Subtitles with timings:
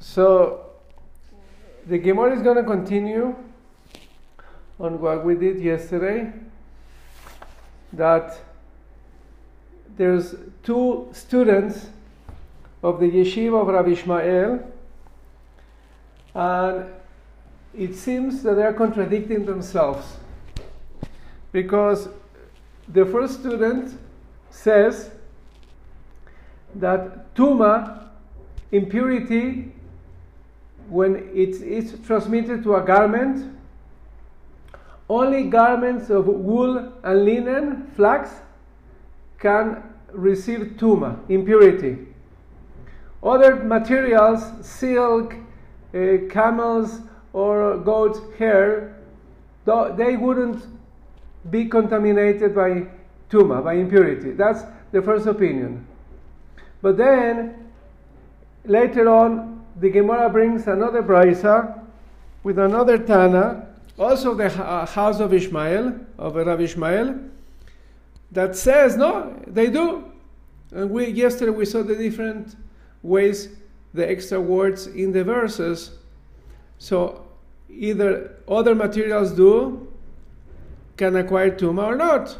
[0.00, 0.66] So
[1.86, 3.34] the Gemara is going to continue
[4.78, 6.32] on what we did yesterday.
[7.92, 8.38] That
[9.96, 11.88] there's two students
[12.82, 14.60] of the yeshiva of Rav Ishmael,
[16.34, 16.86] and
[17.76, 20.16] it seems that they are contradicting themselves
[21.50, 22.08] because
[22.88, 23.98] the first student
[24.50, 25.10] says
[26.74, 28.08] that tuma
[28.70, 29.72] impurity
[30.88, 33.54] when it's, it's transmitted to a garment
[35.08, 38.30] only garments of wool and linen flax
[39.38, 39.82] can
[40.12, 41.96] receive tuma impurity.
[43.22, 45.34] Other materials silk
[45.94, 47.00] uh, camels
[47.32, 48.94] or goat's hair
[49.96, 50.64] they wouldn't
[51.50, 52.86] be contaminated by
[53.30, 54.32] tuma by impurity.
[54.32, 54.62] That's
[54.92, 55.86] the first opinion.
[56.80, 57.70] But then
[58.64, 61.80] later on, the Gemara brings another brisa
[62.42, 63.66] with another Tana,
[63.98, 67.18] also the uh, house of Ishmael, of Rav Ishmael,
[68.32, 70.04] that says no, they do.
[70.72, 72.56] And we yesterday we saw the different
[73.02, 73.48] ways
[73.94, 75.92] the extra words in the verses.
[76.78, 77.26] So
[77.70, 79.88] either other materials do
[80.96, 82.36] can acquire tuma or not.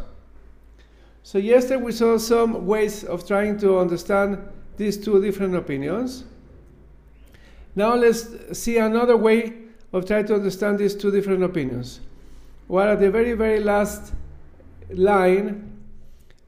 [1.22, 4.38] So yesterday we saw some ways of trying to understand
[4.76, 6.24] these two different opinions.
[7.78, 9.52] Now let's see another way
[9.92, 12.00] of trying to understand these two different opinions.
[12.66, 14.14] Well, at the very, very last
[14.90, 15.78] line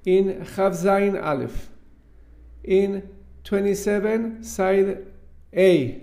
[0.05, 1.71] in Chavzain Aleph,
[2.65, 3.09] in
[3.45, 5.07] 27, side
[5.55, 6.03] A,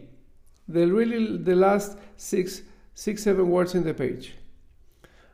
[0.65, 2.61] the really the last six,
[2.93, 4.33] six, seven words in the page.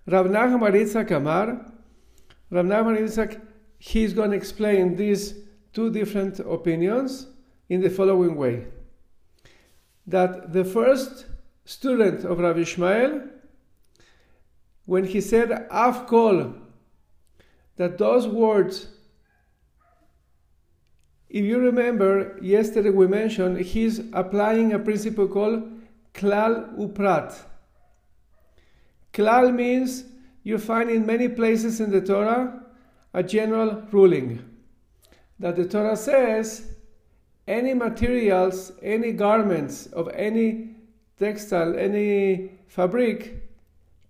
[0.07, 1.71] Rav Nachman Kamar
[2.49, 3.39] Rav Nachman Yitzhak,
[3.77, 5.35] he's going to explain these
[5.71, 7.27] two different opinions
[7.69, 8.65] in the following way.
[10.05, 11.25] That the first
[11.65, 13.21] student of Rav Ishmael,
[14.85, 16.59] when he said Afkol,
[17.77, 18.87] that those words,
[21.29, 25.63] if you remember, yesterday we mentioned he's applying a principle called
[26.13, 27.35] Klal Uprat.
[29.13, 30.03] Klal means
[30.43, 32.63] you find in many places in the Torah
[33.13, 34.43] a general ruling
[35.39, 36.72] that the Torah says
[37.47, 40.75] any materials, any garments of any
[41.19, 43.43] textile, any fabric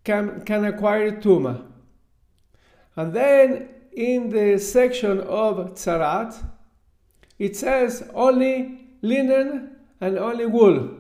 [0.04, 1.66] can, can acquire tuma.
[2.96, 6.44] And then in the section of tzarat,
[7.40, 10.92] it says only linen and only wool.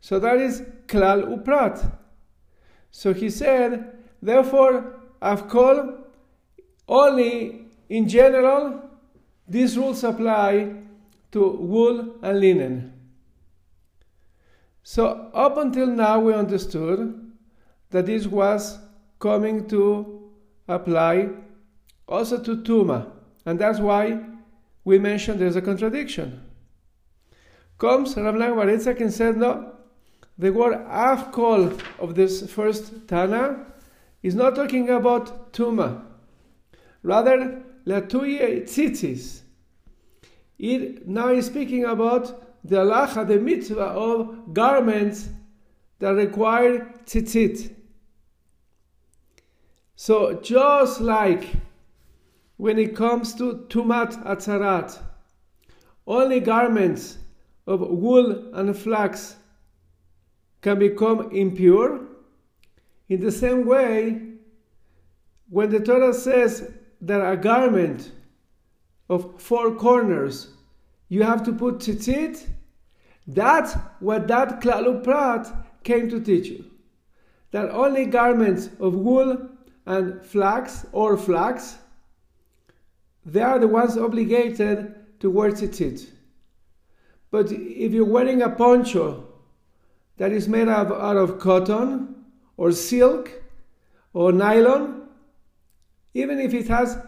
[0.00, 1.92] So that is klal uprat.
[2.90, 6.04] So he said Therefore, I've called
[6.88, 8.88] only in general,
[9.48, 10.81] these rules apply
[11.32, 12.92] to wool and linen.
[14.82, 17.32] So, up until now, we understood
[17.90, 18.78] that this was
[19.18, 20.30] coming to
[20.68, 21.28] apply
[22.08, 23.10] also to Tuma,
[23.46, 24.20] and that's why
[24.84, 26.40] we mentioned there's a contradiction.
[27.78, 29.72] Comes Rav Nachman and said, No,
[30.38, 33.66] the word Afkol of this first Tana
[34.22, 36.04] is not talking about tuma.
[37.02, 39.41] Rather, latuye tzitzis.
[40.62, 45.28] It now is speaking about the halacha, the mitzvah of garments
[45.98, 47.74] that require tzitzit.
[49.96, 51.48] So just like
[52.58, 54.96] when it comes to tumat atzarat,
[56.06, 57.18] only garments
[57.66, 59.34] of wool and flax
[60.60, 62.06] can become impure
[63.08, 64.22] in the same way,
[65.48, 68.12] when the Torah says that a garment
[69.12, 70.48] of four corners,
[71.08, 72.48] you have to put tzitzit,
[73.26, 75.44] that's what that Klaluprat
[75.84, 76.64] came to teach you.
[77.50, 79.48] That only garments of wool
[79.84, 81.76] and flax or flax,
[83.26, 86.08] they are the ones obligated to wear tzitzit.
[87.30, 89.26] But if you're wearing a poncho
[90.16, 92.14] that is made of, out of cotton,
[92.56, 93.42] or silk
[94.12, 95.08] or nylon,
[96.14, 96.98] even if it has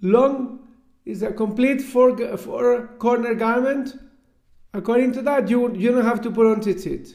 [0.00, 0.61] long,
[1.04, 3.98] is a complete four, four corner garment,
[4.72, 7.14] according to that, you, you don't have to put on tzitzit.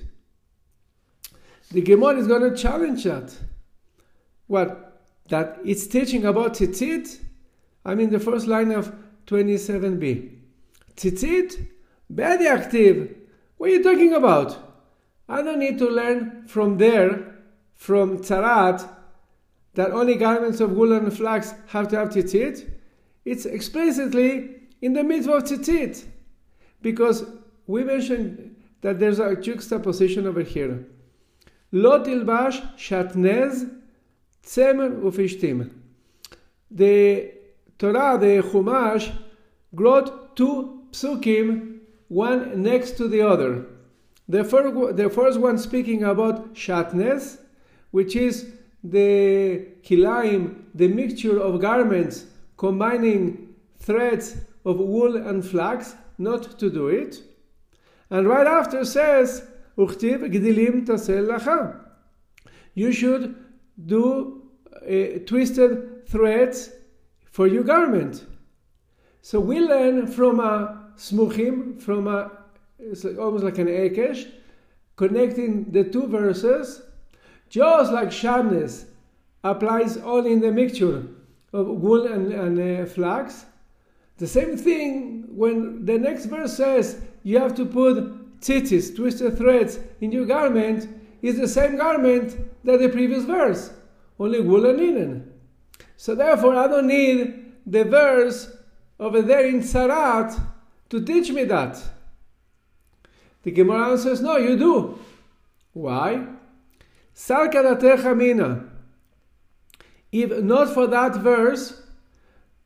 [1.71, 3.35] The Gemara is going to challenge that.
[4.47, 5.01] What?
[5.29, 7.19] That it's teaching about tzitzit?
[7.83, 8.93] I mean, the first line of
[9.25, 10.37] 27b.
[10.95, 11.67] Tzitzit?
[12.09, 13.15] Bad active.
[13.57, 14.57] What are you talking about?
[15.27, 17.35] I don't need to learn from there
[17.75, 18.87] from Tzarat
[19.73, 22.67] that only garments of wool and flax have to have tzitzit,
[23.27, 26.05] it's explicitly in the mitzvah of tzitzit.
[26.81, 27.25] Because
[27.65, 30.85] we mentioned that there's a juxtaposition over here.
[31.73, 33.69] Lo tilbash shatnez
[34.45, 35.69] tzemer ufishtim.
[36.71, 37.33] The
[37.77, 39.13] Torah, the Chumash,
[39.73, 43.65] wrote two psukim, one next to the other.
[44.29, 47.39] The first, the first one speaking about shatnez,
[47.91, 48.47] which is
[48.83, 52.25] the kilaim, the mixture of garments
[52.57, 57.21] combining threads of wool and flax, not to do it.
[58.09, 60.85] And right after says, Uchtiv gdilim
[62.73, 63.35] You should
[63.85, 66.71] do uh, twisted threads
[67.31, 68.25] for your garment.
[69.21, 72.31] So we learn from a smuchim, from a,
[72.79, 74.31] it's almost like an ekesh,
[74.95, 76.81] connecting the two verses,
[77.49, 78.85] just like shatnez
[79.43, 81.03] applies only in the mixture
[81.53, 83.45] of wool and, and uh, flax.
[84.17, 89.79] The same thing when the next verse says you have to put tzitzis, twisted threads,
[90.01, 90.87] in your garment,
[91.21, 93.71] is the same garment that the previous verse,
[94.19, 95.33] only wool and linen.
[95.95, 98.55] So therefore, I don't need the verse
[98.99, 100.39] over there in Sarat
[100.89, 101.81] to teach me that.
[103.43, 104.99] The Gemara answers, no, you do.
[105.73, 106.25] Why?
[107.15, 108.66] Sarkadatecha mina.
[110.19, 111.79] If not for that verse,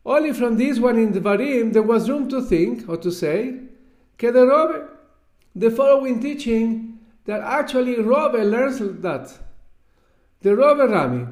[0.06, 3.60] only from this one in the Varim, there was room to think or to say,
[4.18, 4.88] the
[5.54, 9.38] the following teaching that actually Rove learns that.
[10.42, 11.28] The Rove Rami.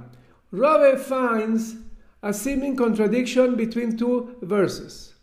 [0.51, 1.77] Rove finds
[2.21, 5.13] a seeming contradiction between two verses.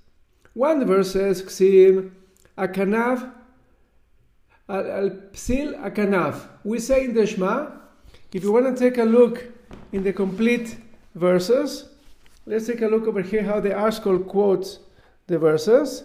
[0.55, 2.13] One verse says, Ksim,
[2.57, 3.33] Akanav,
[4.67, 6.49] Al Psil Akanav.
[6.65, 7.67] We say in the Shema,
[8.33, 9.45] if you want to take a look
[9.93, 10.77] in the complete
[11.17, 11.89] verses,
[12.45, 14.79] let's take a look over here how the ArtScroll quotes
[15.27, 16.05] the verses.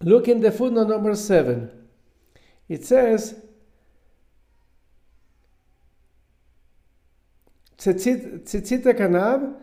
[0.00, 1.70] Look in the footnote number 7.
[2.68, 3.34] It says,
[7.76, 9.54] Tzitzit Akanav,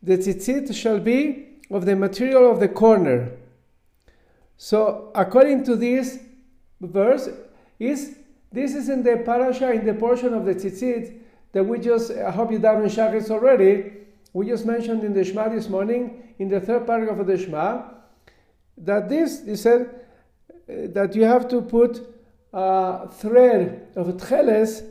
[0.00, 3.32] the tzitzit shall be of the material of the corner.
[4.56, 6.18] So, according to this
[6.80, 7.28] verse,
[7.80, 8.16] is
[8.52, 11.21] this is in the parasha, in the portion of the tzitzit
[11.52, 13.92] that we just, I hope you down in Shachris already,
[14.32, 17.82] we just mentioned in the Shema this morning, in the third paragraph of the Shema,
[18.78, 20.06] that this, he said,
[20.68, 22.00] uh, that you have to put
[22.52, 24.82] a thread of tcheles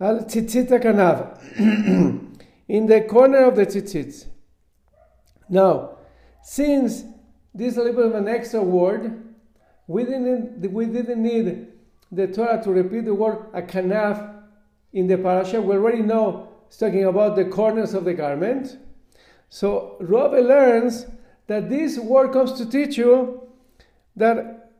[0.00, 1.38] al tzitzit kanav
[2.68, 4.26] in the corner of the tzitzit.
[5.48, 5.98] Now,
[6.42, 7.04] since
[7.54, 9.22] this is a little bit of an extra word,
[9.86, 11.68] we didn't, we didn't need
[12.10, 14.33] the Torah to repeat the word akanaf
[14.94, 15.60] in the parasha.
[15.60, 18.78] We already know it's talking about the corners of the garment.
[19.50, 21.06] So Rove learns
[21.46, 23.46] that this word comes to teach you
[24.16, 24.72] that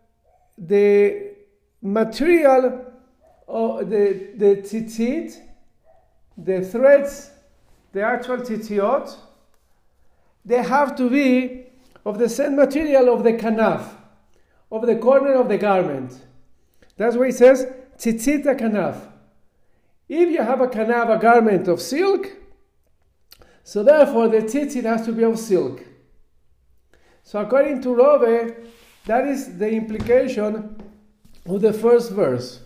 [0.56, 1.34] the
[1.82, 2.92] material
[3.46, 5.36] of the, the tzitzit,
[6.38, 7.30] the threads,
[7.92, 9.14] the actual tzitziot,
[10.44, 11.66] they have to be
[12.06, 13.94] of the same material of the kanaf,
[14.70, 16.24] of the corner of the garment.
[16.96, 17.66] That's why it says
[17.98, 19.10] tzitzita kanaf.
[20.08, 22.30] If you have a kanaf, a garment of silk,
[23.62, 25.82] so therefore the tzitzit has to be of silk.
[27.22, 28.54] So according to Rove,
[29.06, 30.76] that is the implication
[31.46, 32.60] of the first verse.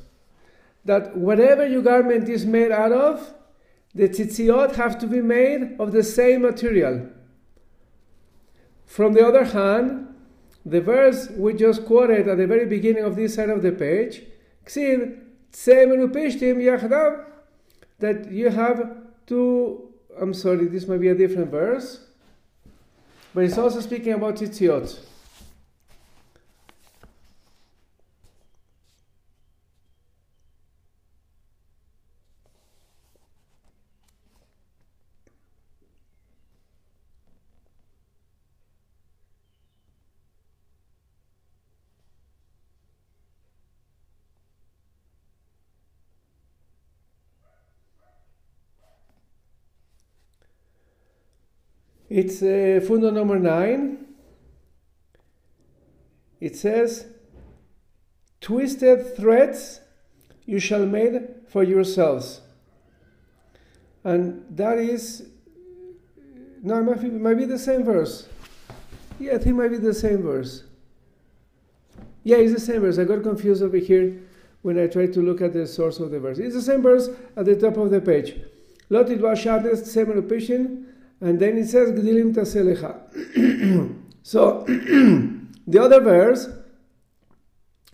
[0.85, 3.35] That whatever your garment is made out of,
[3.95, 7.09] the tzitziot have to be made of the same material.
[8.85, 10.15] From the other hand,
[10.65, 14.23] the verse we just quoted at the very beginning of this side of the page,
[17.99, 19.89] that you have to,
[20.21, 22.01] I'm sorry, this might be a different verse,
[23.35, 24.99] but it's also speaking about tzitziot.
[52.09, 54.07] It's uh, footnote number nine.
[56.41, 57.07] It says,
[58.41, 59.81] Twisted threads
[60.47, 62.41] you shall make for yourselves.
[64.05, 65.29] And that is,
[66.63, 68.27] no, it might be, might be the same verse.
[69.19, 70.65] Yeah, I think it might be the same verse.
[72.23, 72.99] Yeah, it's the same verse.
[72.99, 74.19] I got confused over here
[74.63, 76.39] when I tried to look at the source of the verse.
[76.39, 78.41] It's the same verse at the top of the page.
[78.89, 80.87] Lot it was seven pishin,
[81.21, 83.95] and then it says Gdilim Taselecha.
[84.23, 84.65] so
[85.67, 86.49] the other verse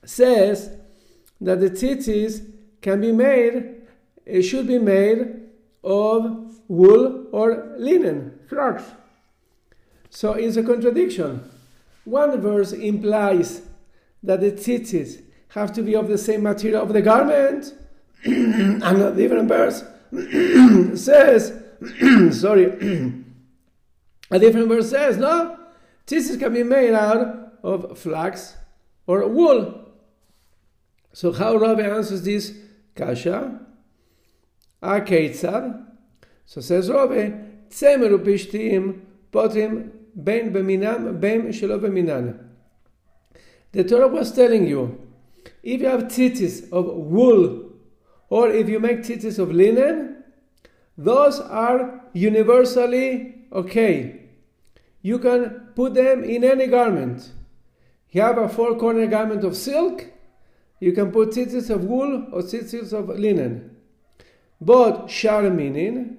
[0.04, 0.70] says
[1.40, 2.50] that the tzitzis
[2.80, 3.82] can be made,
[4.26, 5.40] it should be made
[5.82, 8.84] of wool or linen, flax.
[10.10, 11.50] So it's a contradiction.
[12.04, 13.62] One verse implies
[14.22, 17.72] that the tzitzis have to be of the same material of the garment,
[18.24, 19.84] and a different verse
[20.98, 21.63] says,
[22.32, 22.64] sorry,
[24.30, 25.58] a different verse says, no,
[26.06, 28.56] tzitzis can be made out of flax
[29.06, 29.88] or wool.
[31.12, 32.52] So how Rabbi answers this
[32.94, 33.60] kasha?
[34.82, 35.86] Akeitzar.
[36.46, 37.30] So says Rabbi,
[37.70, 39.00] "Tzemer pishtim
[39.32, 42.38] potim ben beminam ben shelo beminan.
[43.72, 45.00] The Torah was telling you,
[45.62, 47.72] if you have tzitzis of wool,
[48.28, 50.13] or if you make tzitzis of linen,
[50.96, 54.20] those are universally okay.
[55.02, 57.30] You can put them in any garment.
[58.10, 60.06] You have a four corner garment of silk,
[60.80, 63.76] you can put tzitzits of wool or tzitzits of linen.
[64.60, 66.16] But sharminin,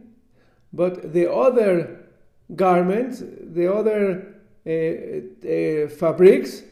[0.73, 2.07] but the other
[2.53, 6.63] garments, the other uh, uh, fabrics,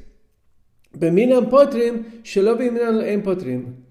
[0.98, 3.84] Beminan potrim, shelovim potrim.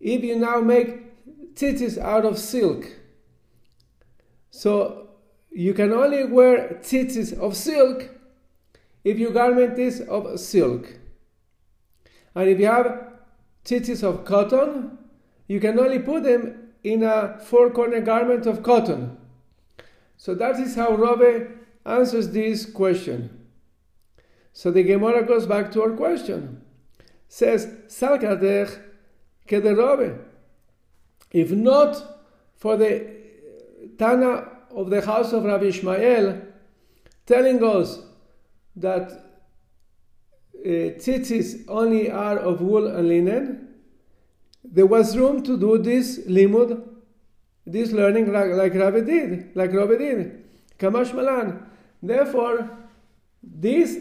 [0.00, 2.86] If you now make tzitzis out of silk,
[4.56, 5.08] so
[5.50, 8.08] you can only wear tzitzis of silk
[9.04, 10.98] if your garment is of silk.
[12.34, 13.12] And if you have
[13.66, 14.96] tzitzis of cotton,
[15.46, 19.18] you can only put them in a four corner garment of cotton.
[20.16, 21.50] So that is how Robe
[21.84, 23.46] answers this question.
[24.54, 26.62] So the Gemara goes back to our question.
[27.28, 28.80] Says, Salkadech
[29.46, 30.18] kederobe.
[31.30, 32.02] If not
[32.54, 33.15] for the
[33.98, 36.42] Tana of the house of Rabbi Ishmael
[37.24, 38.00] telling us
[38.76, 43.68] that uh, tzitzis only are of wool and linen,
[44.64, 46.82] there was room to do this limud,
[47.64, 50.44] this learning like, like Rabbi did, like Rabbi did.
[50.78, 51.66] Kamash Malan.
[52.02, 52.70] Therefore,
[53.42, 53.96] this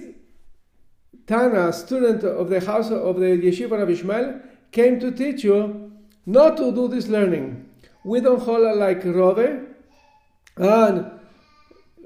[1.28, 5.92] Tana, student of the house of the yeshiva of Ishmael, came to teach you
[6.25, 7.70] not to do this learning.
[8.04, 9.75] We don't hold like Rove,
[10.58, 11.12] and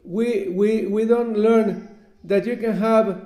[0.04, 1.88] we, we, we don't learn
[2.24, 3.26] that you can have uh,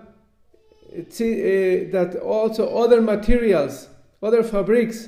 [0.96, 3.88] that also other materials,
[4.22, 5.08] other fabrics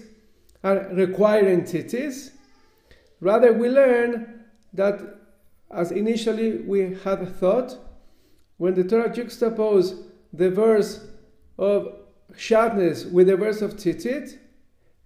[0.64, 2.32] are required in tzitzis.
[3.20, 5.00] Rather, we learn that,
[5.70, 7.78] as initially we had thought,
[8.58, 9.96] when the Torah juxtaposed
[10.34, 11.06] the verse
[11.58, 11.94] of
[12.34, 14.38] shatnez with the verse of tzitzit,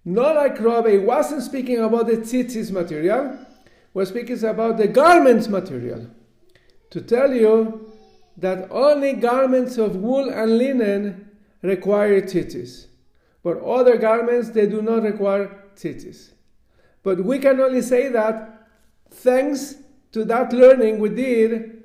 [0.04, 3.38] not like Rabbi wasn't speaking about the tzitzis material,
[3.92, 6.08] was speaking about the garments material.
[6.90, 7.92] To tell you
[8.36, 11.30] that only garments of wool and linen
[11.62, 12.86] require tzitzis,
[13.42, 16.30] but other garments they do not require tzitzis.
[17.02, 18.68] But we can only say that
[19.10, 19.76] thanks
[20.12, 21.84] to that learning we did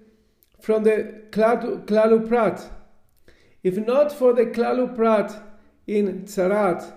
[0.59, 2.71] from the Klalu Prat
[3.65, 5.41] if not for the Klalu Prat
[5.88, 6.93] in Tzarat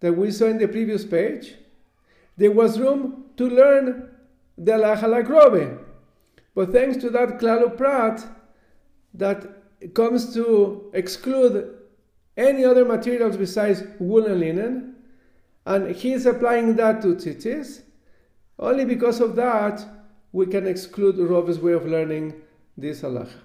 [0.00, 1.54] that we saw in the previous page,
[2.36, 4.11] there was room to learn
[4.64, 5.78] the Lacha
[6.54, 8.24] But thanks to that Klalu Prat
[9.14, 11.78] that comes to exclude
[12.36, 14.94] any other materials besides wool and linen,
[15.66, 17.82] and he is applying that to tzitzis,
[18.58, 19.84] only because of that
[20.32, 22.34] we can exclude Rove's way of learning
[22.76, 23.40] this halacha.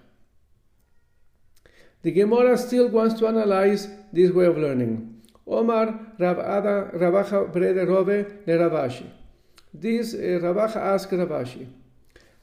[2.03, 5.21] The Gemara still wants to analyze this way of learning.
[5.45, 9.05] Omar Rav Ada Rav Acha Brede Rove le Rav Ashi.
[9.79, 11.67] This uh, Rav Acha asked Rav Ashi.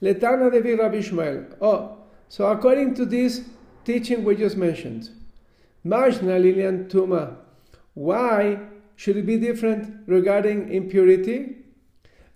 [0.01, 1.45] Letana Devi Rabbi Ishmael.
[1.61, 1.97] Oh,
[2.29, 3.41] so according to this
[3.83, 5.09] teaching we just mentioned,
[5.85, 7.37] Majna Lilian Tuma.
[7.93, 8.59] Why
[8.95, 11.57] should it be different regarding impurity?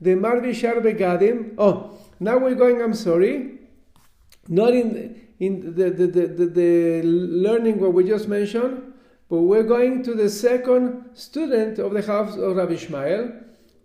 [0.02, 1.56] The Marvishar Begadim.
[1.58, 3.60] Oh, now we're going, I'm sorry,
[4.48, 8.94] not in in the, the, the, the, the learning what we just mentioned,
[9.30, 13.32] but we're going to the second student of the house of Rabbi Ishmael,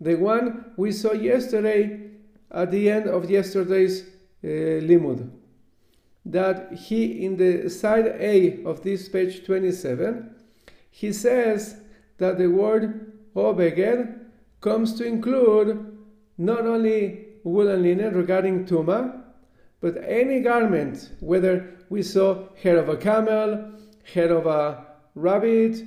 [0.04, 2.10] the one we saw yesterday
[2.50, 5.30] at the end of yesterday's uh, limud.
[6.26, 10.34] That he, in the side A of this page 27,
[10.90, 11.76] he says
[12.18, 14.20] that the word obeged
[14.60, 15.96] comes to include
[16.36, 19.22] not only wool and linen regarding tuma,
[19.80, 23.72] but any garment, whether we saw hair of a camel,
[24.12, 24.84] hair of a
[25.14, 25.82] rabbit,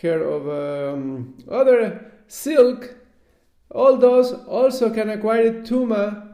[0.00, 2.94] hair of um, other silk,
[3.70, 6.28] all those also can acquire tuma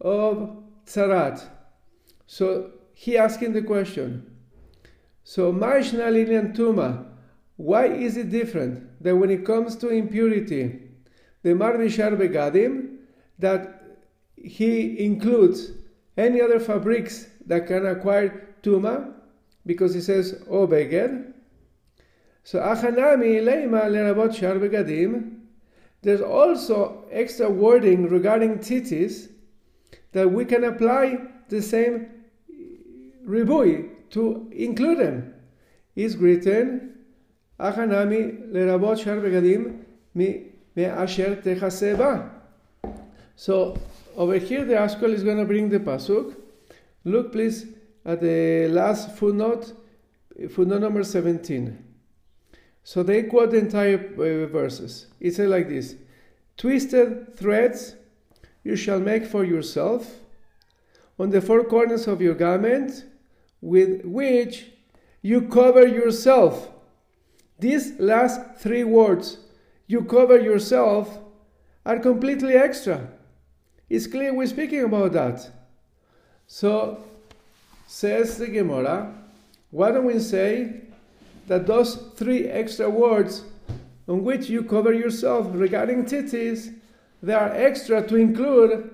[0.00, 0.56] of
[0.86, 1.44] tzarat.
[2.26, 4.36] So he asking the question.
[5.24, 7.04] So Maishna Lilian Tuma,
[7.56, 10.80] Why is it different that when it comes to impurity,
[11.42, 12.96] the Mardishar Begadim,
[13.38, 13.98] that
[14.36, 15.72] he includes
[16.16, 19.12] any other fabrics that can acquire Tuma,
[19.66, 21.32] because he says, oh, O Beged.
[22.42, 25.37] So, Achanami Leima Lerabot Shar Begadim,
[26.02, 29.30] there's also extra wording regarding tzitzis
[30.12, 32.08] that we can apply the same
[33.26, 35.34] ribui to include them.
[35.96, 36.94] Is written,
[37.58, 42.30] Achanami lerabot shar begadim mi asher techaseba.
[43.34, 43.76] So
[44.16, 46.36] over here the ArtScroll is going to bring the pasuk.
[47.04, 47.66] Look please
[48.04, 49.72] at the last footnote,
[50.50, 51.87] footnote number 17.
[52.88, 55.08] So they quote the entire uh, verses.
[55.20, 55.96] It says like this
[56.56, 57.96] Twisted threads
[58.64, 60.20] you shall make for yourself
[61.18, 63.04] on the four corners of your garment,
[63.60, 64.68] with which
[65.20, 66.70] you cover yourself.
[67.58, 69.36] These last three words,
[69.86, 71.18] you cover yourself,
[71.84, 73.06] are completely extra.
[73.90, 75.46] It's clear we're speaking about that.
[76.46, 77.04] So,
[77.86, 79.12] says the Gemara,
[79.70, 80.87] why don't we say
[81.48, 83.44] that those three extra words
[84.06, 86.74] on which you cover yourself regarding tzitzis,
[87.22, 88.90] they are extra to include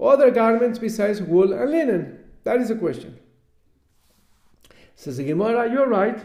[0.00, 2.18] other garments besides wool and linen?
[2.44, 3.18] That is the question.
[4.96, 6.18] Says the Gemara, you're right.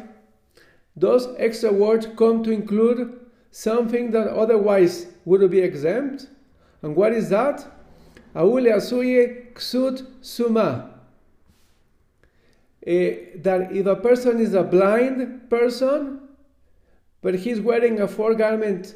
[0.95, 3.19] Those extra words come to include
[3.51, 6.27] something that otherwise would be exempt.
[6.81, 7.65] And what is that?
[8.35, 10.94] Aule asuye ksut suma.
[12.87, 16.19] Uh, that if a person is a blind person,
[17.21, 18.93] but he's wearing a four garment,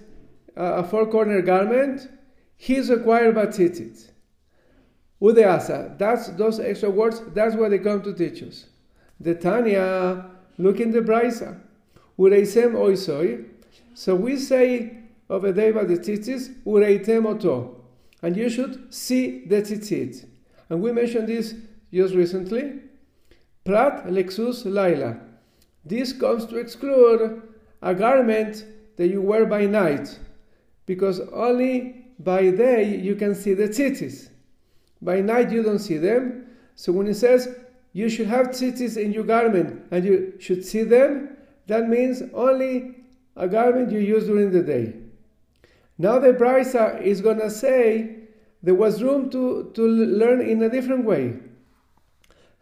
[0.56, 2.08] a four corner garment,
[2.56, 4.12] he's required by tzitzit.
[5.20, 8.68] Udeasa, that's those extra words, that's what they come to teach us.
[9.20, 10.30] The Tanya,
[10.60, 11.60] look in the Brisa.
[12.20, 13.46] Ureisem oisoi.
[13.96, 14.98] So we say
[15.30, 17.84] of a day by the tzitzis, ureitem oto.
[18.22, 20.26] And you should see the tzitzit.
[20.70, 21.56] And we mentioned this
[21.92, 22.82] just recently.
[23.70, 25.20] Prat lexus laila.
[25.86, 27.44] This comes to exclude
[27.84, 30.18] a garment that you wear by night,
[30.88, 34.30] because only by day you can see the tzitzis.
[35.04, 36.48] By night you don't see them.
[36.74, 37.48] So when it says
[37.94, 42.96] you should have tzitzis in your garment and you should see them, that means only
[43.36, 44.96] a garment you use during the day.
[46.00, 48.16] Now the Brisa is going to say
[48.64, 51.38] there was room to, to learn in a different way.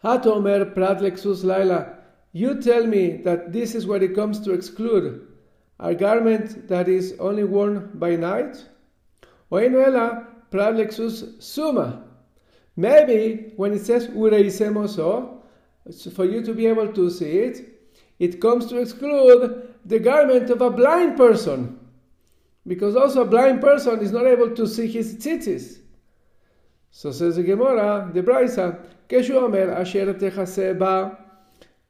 [0.02, 1.96] Hatomer Prat Lexus Laila,
[2.32, 5.26] you tell me that this is what it comes to exclude
[5.80, 8.64] a garment that is only worn by night?
[9.50, 12.04] Oenuela Prat Lexus Suma.
[12.76, 15.40] Maybe when it says Ureisemoso,
[16.12, 17.80] for you to be able to see it,
[18.18, 21.78] it comes to exclude the garment of a blind person.
[22.66, 25.78] Because also a blind person is not able to see his tzitzis.
[26.90, 31.16] So says the Gemara, the Brisa, Omer Asher Techaseba.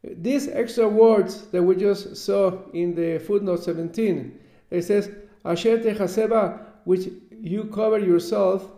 [0.02, 4.38] These extra words that we just saw in the footnote 17,
[4.70, 5.10] it says,
[5.44, 7.08] Asher Techaseba, which
[7.40, 8.70] you cover yourself.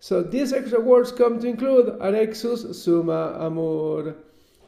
[0.00, 4.16] So these extra words come to include Arexus Suma Amur.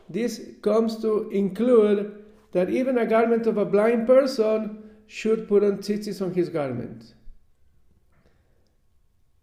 [0.09, 5.79] This comes to include that even a garment of a blind person should put on
[5.79, 7.15] tzitzis on his garment.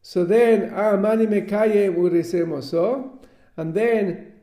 [0.02, 3.20] So then, ah, Amani Mekaye Urisemoso,
[3.58, 4.34] and then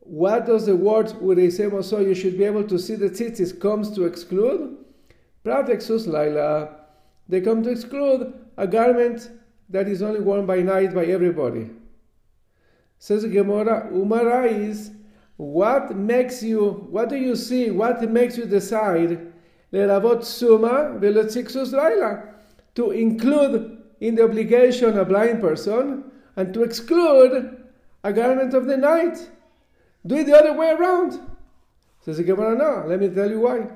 [0.00, 4.04] what does the word Urisemoso, you should be able to see the tzitzis, comes to
[4.04, 4.76] exclude?
[5.44, 6.76] Pratexus Laila.
[7.28, 9.30] They come to exclude a garment
[9.70, 11.70] that is only worn by night by everybody.
[12.98, 14.90] Says Gemara, Umara is
[15.36, 19.32] what makes you, what do you see, what makes you decide
[19.72, 22.22] Leravot Suma Velotixus Laila
[22.74, 26.04] to include in the obligation a blind person
[26.36, 27.63] and to exclude
[28.04, 29.30] a garment of the night.
[30.06, 31.18] Do it the other way around.
[32.04, 33.66] Says the Gemara, no, let me tell you why.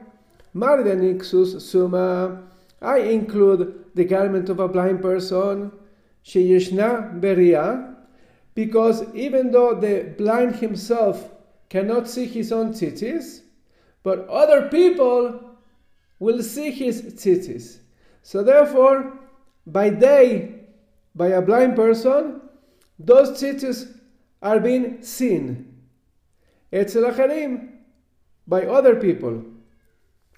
[0.54, 2.42] Marganixus Suma,
[2.82, 5.72] I include the garment of a blind person,
[6.24, 7.96] Sheyeshna Beria,
[8.54, 11.30] because even though the blind himself
[11.70, 13.40] cannot see his own tzitzis,
[14.02, 15.40] but other people
[16.18, 17.78] will see his tzitzis.
[18.22, 19.18] So therefore,
[19.66, 20.54] by day,
[21.14, 22.42] by a blind person,
[22.98, 23.97] those tzitzis
[24.42, 25.74] are being seen.
[26.72, 27.70] Etzel acharim,
[28.46, 29.44] by other people.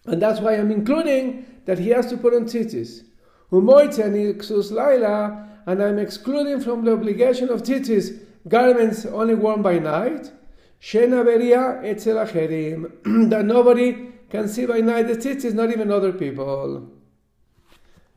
[0.06, 3.04] And that's why I'm including that he has to put on tzitzis.
[3.50, 10.32] laila, and I'm excluding from the obligation of tzitzis garments only worn by night.
[10.80, 12.90] Shena beria etzel acherim,
[13.30, 16.88] that nobody can see by night the tzitzis, not even other people.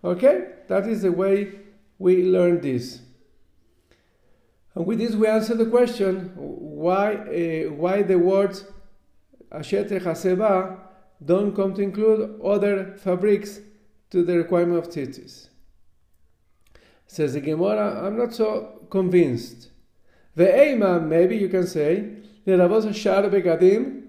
[0.04, 0.48] Okay?
[0.68, 1.60] That is the way
[2.00, 3.02] we learn this.
[4.76, 8.66] And with this, we answer the question why, uh, why the words
[9.52, 10.80] Asher Haseba
[11.24, 13.60] don't come to include other fabrics
[14.10, 15.50] to the requirement of tzitzis.
[17.08, 19.70] Says the Gemara, I'm not so convinced.
[20.36, 22.10] The Eima, maybe you can say,
[22.46, 24.06] there was a Shar Begadim,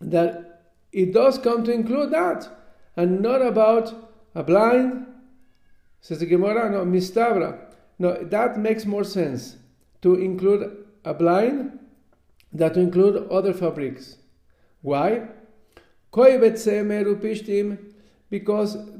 [0.00, 2.48] that it does come to include that,
[2.96, 3.92] and not about
[4.34, 5.06] a blind.
[6.00, 7.58] Says the Gemara, no, Mistabra.
[7.98, 9.56] No, that makes more sense
[10.02, 11.78] to include a blind
[12.52, 14.16] than to include other fabrics.
[14.82, 15.28] Why?
[16.12, 16.64] Because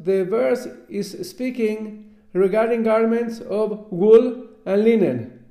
[0.02, 5.44] the verse is speaking regarding garments of wool and linen.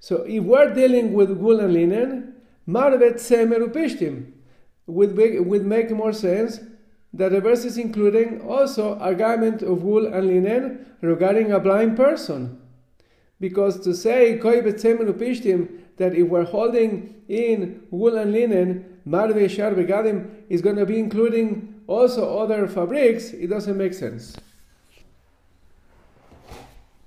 [0.00, 2.34] So if we're dealing with wool and linen,
[2.66, 4.32] marvet semer upishtim
[4.86, 6.60] would, would make more sense
[7.12, 11.96] that the verse is including also a garment of wool and linen regarding a blind
[11.96, 12.60] person.
[13.40, 19.50] Because to say koi betzemenu pishtim that if we're holding in wool and linen, marve
[19.50, 24.36] shar begadim is going to be including also other fabrics, it doesn't make sense.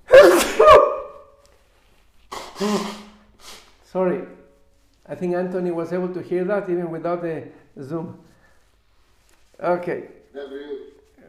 [3.84, 4.22] Sorry,
[5.08, 7.48] I think Anthony was able to hear that even without the
[7.82, 8.20] Zoom.
[9.60, 10.08] Okay.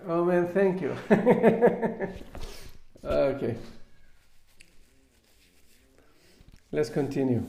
[0.07, 0.97] Oh man, thank you.
[3.05, 3.57] okay.
[6.73, 7.45] Let's continue.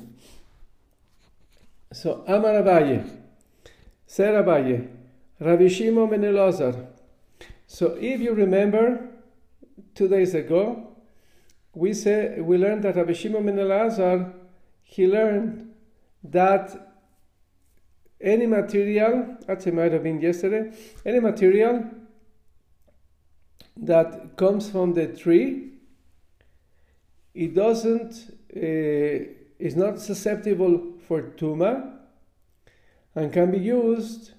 [1.92, 3.10] So, Amar Abaye,
[4.06, 4.88] Ser Abaye,
[5.40, 6.88] Rabbi Shimon ben Elazar.
[7.66, 9.10] So, if you remember,
[9.96, 10.96] two days ago,
[11.74, 14.34] we say we learned that Rabbi Shimon ben Elazar
[14.94, 15.74] he learned
[16.24, 16.96] that
[18.22, 20.72] any material, actually might have been yesterday,
[21.04, 21.90] any material
[23.76, 25.72] that comes from the tree,
[27.34, 31.94] it doesn't, Uh, is not susceptible for tuma
[33.16, 34.32] and can be used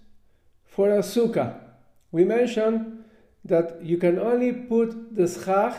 [0.64, 1.58] for a sukkah.
[2.12, 3.04] We mentioned
[3.44, 5.76] that you can only put the schach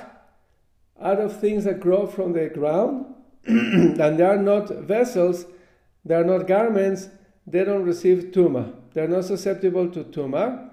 [1.00, 3.06] out of things that grow from the ground,
[3.46, 5.46] and they are not vessels,
[6.04, 7.10] they are not garments
[7.48, 8.74] they don't receive tuma.
[8.94, 10.72] They're not susceptible to tuma.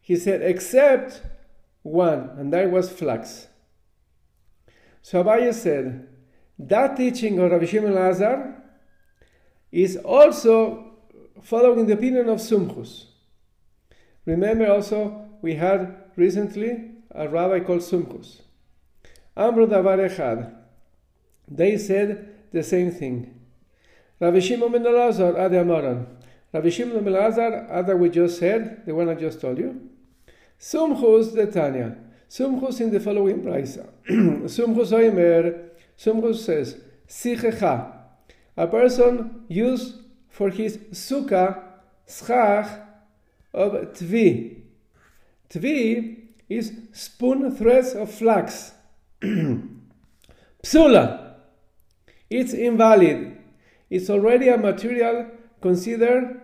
[0.00, 1.22] He said, except
[1.82, 3.48] one, and that was flax.
[5.02, 6.08] So Abaye said,
[6.68, 8.54] that teaching of Rabbi Shimon Lazar
[9.72, 10.92] is also
[11.42, 13.06] following the opinion of Sumchus.
[14.26, 18.42] Remember also, we had recently a rabbi called Sumchus.
[19.36, 20.54] Amro Davar Echad.
[21.48, 23.40] They said the same thing.
[24.20, 26.06] Rabbi Shimon ben Elazar, Adi Amaran.
[26.52, 29.88] Rabbi Shimon ben Elazar, Ada we just said, the one I just told you.
[30.60, 31.96] Sumchus the Tanya.
[32.28, 33.88] Sumchus in the following brisa.
[34.08, 35.69] Sumchus Oimer,
[36.00, 37.92] Sumchus says, Sichecha.
[38.56, 39.96] A person used
[40.28, 41.62] for his sukkah
[42.08, 42.68] schach
[43.52, 44.62] of tvi.
[45.50, 46.16] Tvi
[46.48, 48.72] is spoon threads of flax.
[50.62, 51.34] Psula.
[52.28, 53.40] It's invalid
[53.90, 55.26] it's already a material
[55.60, 56.40] considered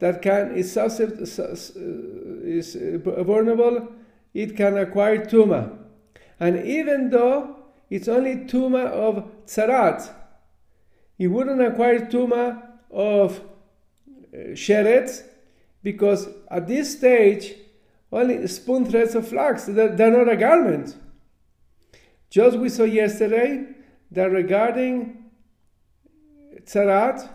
[0.00, 1.22] that can is, susceptible,
[2.44, 3.88] is uh, vulnerable,
[4.34, 5.78] it can acquire tuma.
[6.40, 7.56] And even though
[7.90, 10.12] it's only tuma of tzarat,
[11.18, 13.40] it wouldn't acquire tuma of
[14.32, 15.24] uh, sheret
[15.82, 17.54] because at this stage,
[18.12, 20.96] only spoon threads of flax, they're, they're not a garment.
[22.30, 23.66] Just we saw yesterday
[24.10, 25.24] that regarding
[26.64, 27.28] Tzarat,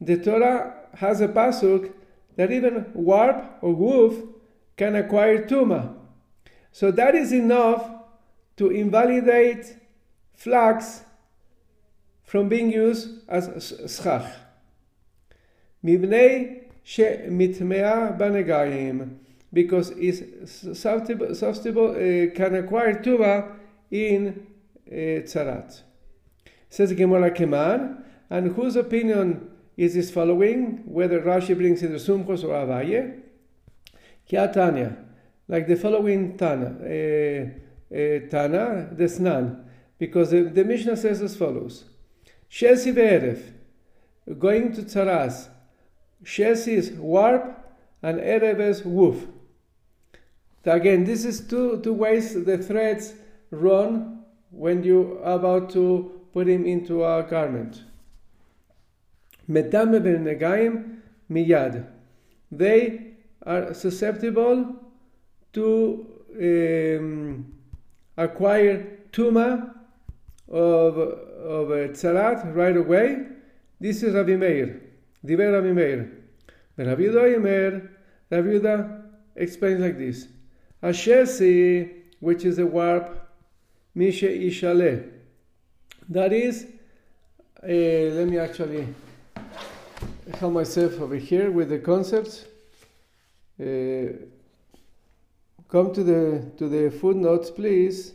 [0.00, 1.92] the Torah has a pasuk
[2.36, 4.22] that even warp or woof
[4.76, 5.94] can acquire tuma.
[6.72, 7.90] So that is enough
[8.56, 9.76] to invalidate
[10.40, 11.02] flax
[12.24, 14.24] from being used as schach.
[15.84, 16.60] Mibnei
[19.52, 23.52] because it's susceptible, uh, can acquire tuma
[23.90, 24.46] in
[24.88, 25.82] uh, tzarat.
[26.70, 32.44] Says Gemara Keman, and whose opinion is this following, whether Rashi brings in the Sumchos
[32.44, 33.20] or Abaye?
[34.30, 34.96] Kiatanya,
[35.48, 39.64] like the following Tana, uh, uh, Tana, the Snan,
[40.00, 41.84] because the, the Mishnah says as follows:
[42.50, 43.40] Shesi ve'erev,
[44.38, 45.48] going to Tzaras,
[46.24, 47.56] Shesi is warp
[48.02, 49.26] and Erev is woof.
[50.64, 53.14] Again, this is two, two ways the threads
[53.50, 57.82] run when you are about to put him into a garment.
[59.48, 60.96] Medame v'negayim
[61.30, 61.86] miyad.
[62.50, 64.76] They are susceptible
[65.52, 67.52] to um,
[68.16, 69.74] acquire tuma
[70.50, 73.26] of, of a tzarat right away.
[73.78, 74.80] This is Rabbi Meir,
[75.24, 76.10] Diver Rabbi Meir.
[76.76, 77.88] But Rabbi Yemer,
[78.30, 79.02] Rabbi Yehuda
[79.36, 80.28] explains like this.
[80.82, 83.28] Ashesi, which is a warp,
[83.96, 85.10] Mishe Ishale.
[86.08, 86.66] That is,
[87.62, 88.88] uh, let me actually
[90.38, 92.46] help myself over here with the concepts.
[93.60, 94.16] Uh,
[95.68, 98.14] come to the to the footnotes, please.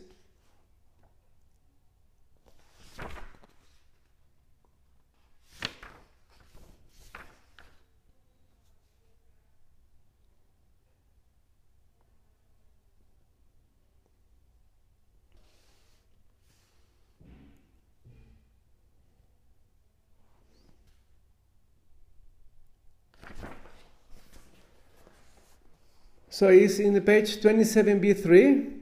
[26.36, 28.80] So it's in the page 27b3.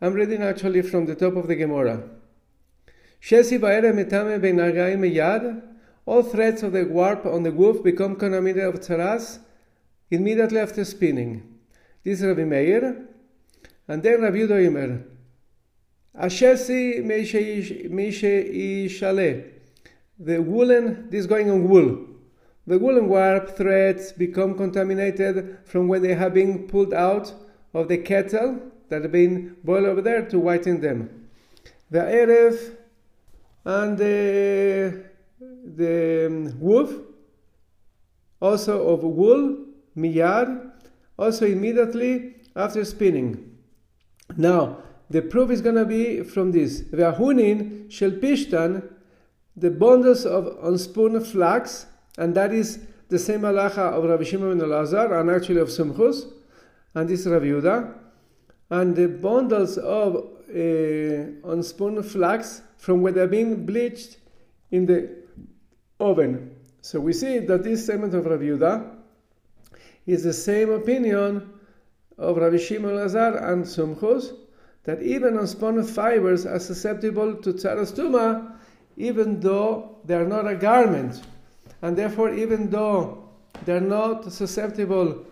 [0.00, 2.08] I'm reading actually from the top of the Gemara.
[6.06, 9.40] All threads of the warp on the woof become contaminated of tzaras
[10.12, 11.58] immediately after spinning.
[12.04, 13.08] This is Rabbi Meir.
[13.88, 15.02] And then Rabbi Yudo Yimer.
[16.16, 19.50] Ashesi meishe ishale.
[20.20, 22.09] The woolen, this going on wool.
[22.66, 27.32] The woolen warp threads become contaminated from when they have been pulled out
[27.74, 31.28] of the kettle that have been boiled over there to whiten them.
[31.90, 32.76] The erev
[33.64, 35.04] and the,
[35.40, 36.92] the um, woof,
[38.40, 40.72] also of wool, miyad,
[41.18, 43.58] also immediately after spinning.
[44.36, 46.82] Now, the proof is going to be from this.
[46.82, 48.88] Ve'ahunin shel pishtan,
[49.56, 51.86] the bundles of unspun flax,
[52.20, 52.78] and that is
[53.08, 56.30] the same halacha of Rabbi Shimon ben Elazar and actually of Sumchus,
[56.94, 57.94] and this is Rabbi Yehuda.
[58.68, 60.52] And the bundles of uh,
[61.48, 64.18] unspun flax from where they're being bleached
[64.70, 65.16] in the
[65.98, 66.54] oven.
[66.82, 68.96] So we see that this statement of Rabbi Yehuda
[70.06, 71.50] is the same opinion
[72.18, 74.34] of Rabbi Shimon Lazar and Sumchus,
[74.84, 78.56] that even unspun fibers are susceptible to tzaras tuma,
[78.98, 81.22] even though they are not a garment
[81.82, 83.28] and therefore even though
[83.64, 85.24] they're not susceptible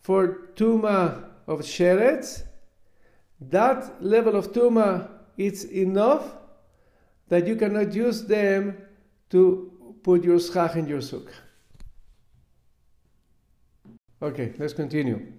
[0.00, 2.42] for tuma of sherets,
[3.40, 6.36] that level of tuma is enough
[7.28, 8.76] that you cannot use them
[9.30, 11.32] to put your schach in your sukkah.
[14.22, 15.32] Okay, let's continue.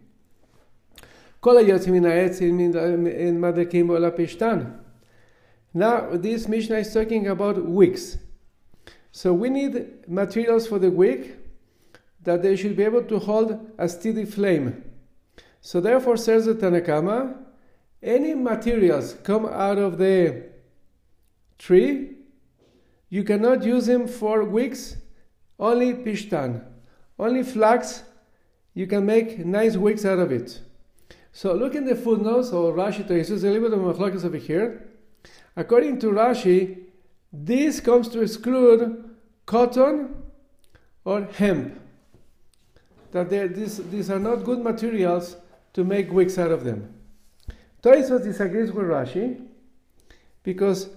[5.74, 8.18] Now, this Mishnah is talking about wicks.
[9.16, 11.40] So we need materials for the wick
[12.24, 14.84] that they should be able to hold a steady flame.
[15.62, 17.38] So therefore, says the Tanakama,
[18.04, 20.44] any materials come out of the
[21.58, 22.18] tree,
[23.08, 24.98] you cannot use them for wicks,
[25.58, 26.66] only pishtan,
[27.18, 28.04] only flax,
[28.74, 30.60] you can make nice wicks out of it.
[31.32, 34.36] So look in the footnotes or Rashi to Jesus, a little bit of machlokes over
[34.36, 34.90] here.
[35.56, 36.82] According to Rashi,
[37.32, 39.05] this comes to exclude
[39.46, 40.16] cotton
[41.04, 41.80] or hemp.
[43.12, 45.38] That these, these are not good materials
[45.74, 46.94] to make wicks out of them.
[47.82, 49.46] Toisos disagrees with Rashi
[50.44, 50.90] because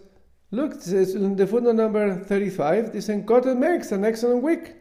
[0.51, 4.75] look, in the footnote number 35, this saying cotton makes an excellent wick.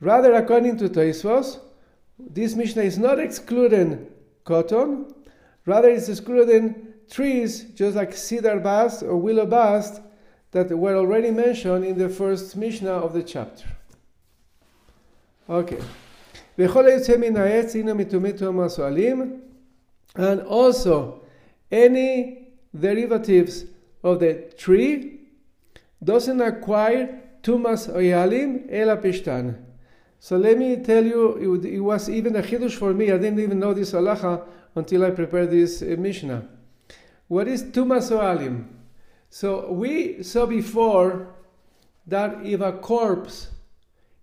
[0.00, 1.60] Rather, according to Toisvos,
[2.18, 4.06] this Mishnah is not excluding
[4.44, 5.14] cotton,
[5.64, 10.00] rather, it's excluding trees just like cedar bast or willow bast
[10.52, 13.66] that were already mentioned in the first Mishnah of the chapter.
[15.48, 15.78] Okay.
[20.14, 21.22] And also,
[21.70, 23.64] any derivatives
[24.04, 25.20] of the tree
[26.04, 29.56] doesn't acquire tumas oyalim ela pishtan.
[30.20, 33.10] So let me tell you, it, was even a chidush for me.
[33.10, 36.46] I didn't even know this halacha until I prepared this uh, Mishnah.
[37.28, 38.81] What is tumas oyalim?
[39.32, 41.34] So we saw before
[42.06, 43.48] that if a corpse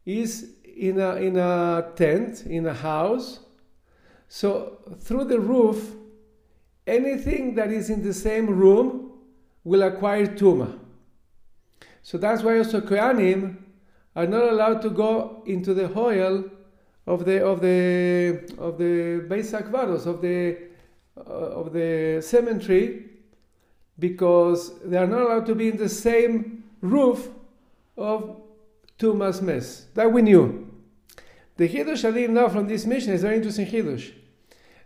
[0.05, 3.39] is in a, in a tent, in a house,
[4.27, 5.95] so through the roof,
[6.85, 9.13] anything that is in the same room
[9.63, 10.77] will acquire tuma.
[12.03, 13.57] So that's why also Kohanim
[14.15, 16.43] are not allowed to go into the oil
[17.07, 20.55] of the of the of the Beis Akvaros of the
[21.17, 23.08] uh, of the cemetery
[23.99, 27.29] because they are not allowed to be in the same roof
[27.97, 28.41] of
[28.97, 29.85] Tumas Mes.
[29.93, 30.67] That we knew.
[31.57, 34.13] The Hidush I didn't know from this Mishnah is very interesting Hidush.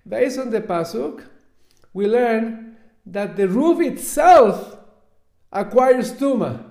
[0.07, 1.23] Based on the Pasuk,
[1.93, 4.77] we learn that the roof itself
[5.51, 6.63] acquires Tuma.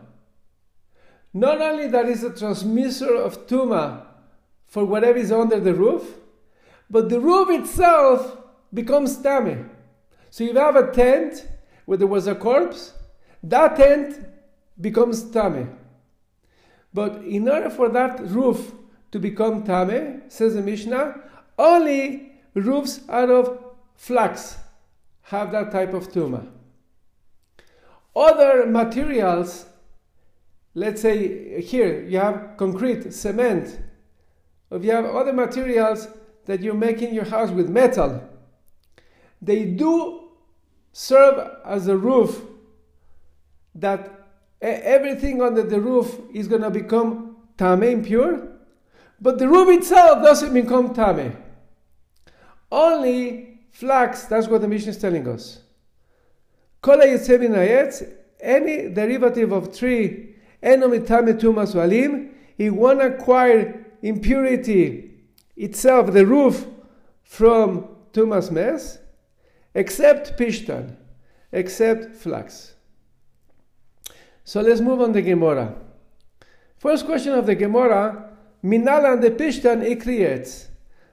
[1.33, 4.07] Not only that is a transmitter of Tuma
[4.66, 6.18] for whatever is under the roof,
[6.90, 8.38] but the roof itself
[8.74, 9.70] becomes Tame.
[10.31, 11.46] So you have a tent
[11.92, 12.94] where there was a corpse,
[13.42, 14.26] that tent
[14.81, 15.76] becomes Tame.
[16.94, 18.72] But in order for that roof
[19.11, 21.20] to become Tame, says the Mishnah,
[21.59, 23.62] only roofs out of
[23.94, 24.57] flax
[25.24, 26.46] have that type of Tuma.
[28.16, 29.66] Other materials,
[30.74, 33.78] let's say here you have concrete, cement,
[34.70, 36.09] if you have other materials
[36.46, 38.26] that you make in your house with metal,
[39.42, 40.21] they do
[40.92, 42.42] serve as a roof
[43.74, 44.11] that
[44.61, 48.48] everything under the roof is going to become tame impure,
[49.20, 51.37] but the roof itself doesn't become tame.
[52.70, 55.61] Only flax, that's what the Mishnah is telling us.
[58.40, 65.11] Any derivative of tree, he won't acquire impurity
[65.57, 66.66] itself, the roof,
[67.22, 68.98] from tumas mes,
[69.74, 70.96] except pishtan,
[71.50, 72.74] except flax.
[74.44, 75.74] So let's move on the Gemara.
[76.78, 78.30] First question of the Gemara,
[78.64, 80.68] Minala and the Pishtan it creates.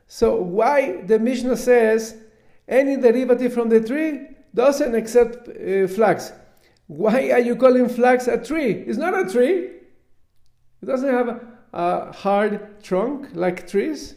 [0.08, 2.16] So why the Mishnah says
[2.68, 6.32] any derivative from the tree doesn't accept uh, flax?
[6.88, 8.72] Why are you calling flax a tree?
[8.72, 9.66] It's not a tree.
[10.82, 11.40] It doesn't have a,
[11.74, 14.16] a hard trunk like trees.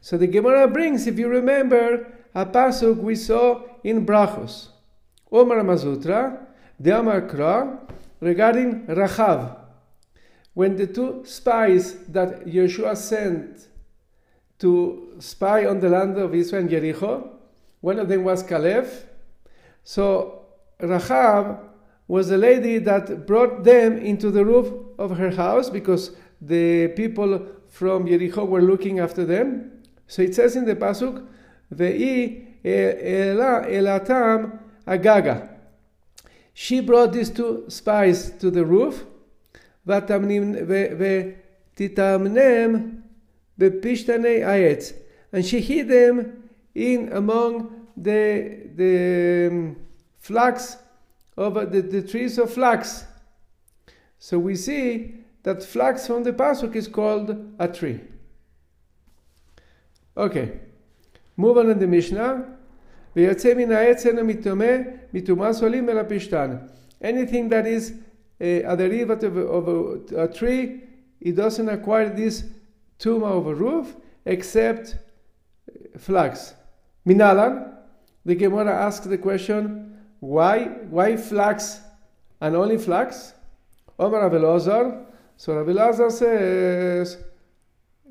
[0.00, 4.68] So the Gemara brings, if you remember, a pasuk we saw in Brachos.
[5.30, 6.46] Omar Mazutra,
[6.78, 7.78] the Amakra
[8.20, 9.56] regarding Rachav.
[10.54, 13.68] When the two spies that Yeshua sent
[14.58, 17.30] to spy on the land of Israel and Jericho,
[17.80, 18.86] one of them was Caleb.
[19.82, 20.46] So
[20.80, 21.58] Rachav
[22.06, 27.46] was the lady that brought them into the roof of her house because the people
[27.68, 29.82] from Jericho were looking after them.
[30.06, 31.26] So it says in the pasuk,
[31.72, 35.50] ve'i elatam agaga.
[36.52, 39.04] She brought these two spies to the roof,
[39.86, 41.02] v'titamnem
[43.58, 44.94] bepishtanei ayetz.
[45.32, 49.76] And she hid them in among the, the um,
[50.18, 50.76] flax,
[51.36, 53.04] of the, the trees of flax.
[54.18, 58.00] So we see that flax from the pasuk is called a tree.
[60.16, 60.60] Okay.
[61.36, 62.46] Move on in the Mishnah.
[63.16, 63.68] Anything
[67.48, 67.94] that is
[68.40, 70.82] eh, a, derivative of a, a, tree,
[71.20, 72.44] it doesn't acquire this
[72.98, 73.94] tuma of a roof
[74.24, 74.96] except
[75.68, 76.54] eh, flax.
[77.06, 77.72] Minalan,
[78.24, 81.80] the Gemara asks the question, why, why flax
[82.40, 83.34] and only flax?
[83.98, 85.04] Omar Avelazar.
[85.36, 87.18] So Avelazar says,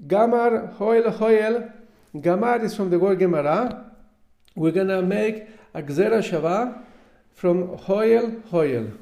[0.07, 1.69] Gamar hoel hoel.
[2.15, 3.93] Gamar is from the word Gemara
[4.55, 6.83] we're going to make a Shava
[7.33, 8.95] from Hoyel Hoyel.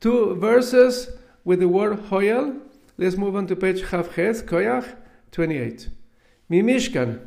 [0.00, 1.08] Two verses
[1.44, 2.60] with the word Hoyel.
[2.98, 4.96] Let's move on to page Chavches, Koyach
[5.32, 5.88] 28.
[6.50, 7.20] Mimishkan,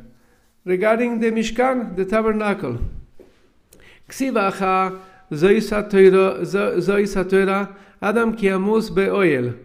[0.64, 2.78] regarding the Mishkan, the tabernacle.
[4.08, 5.00] Ksivacha
[5.32, 5.72] Zois
[8.00, 9.58] Adam Kiamus Be'oyel.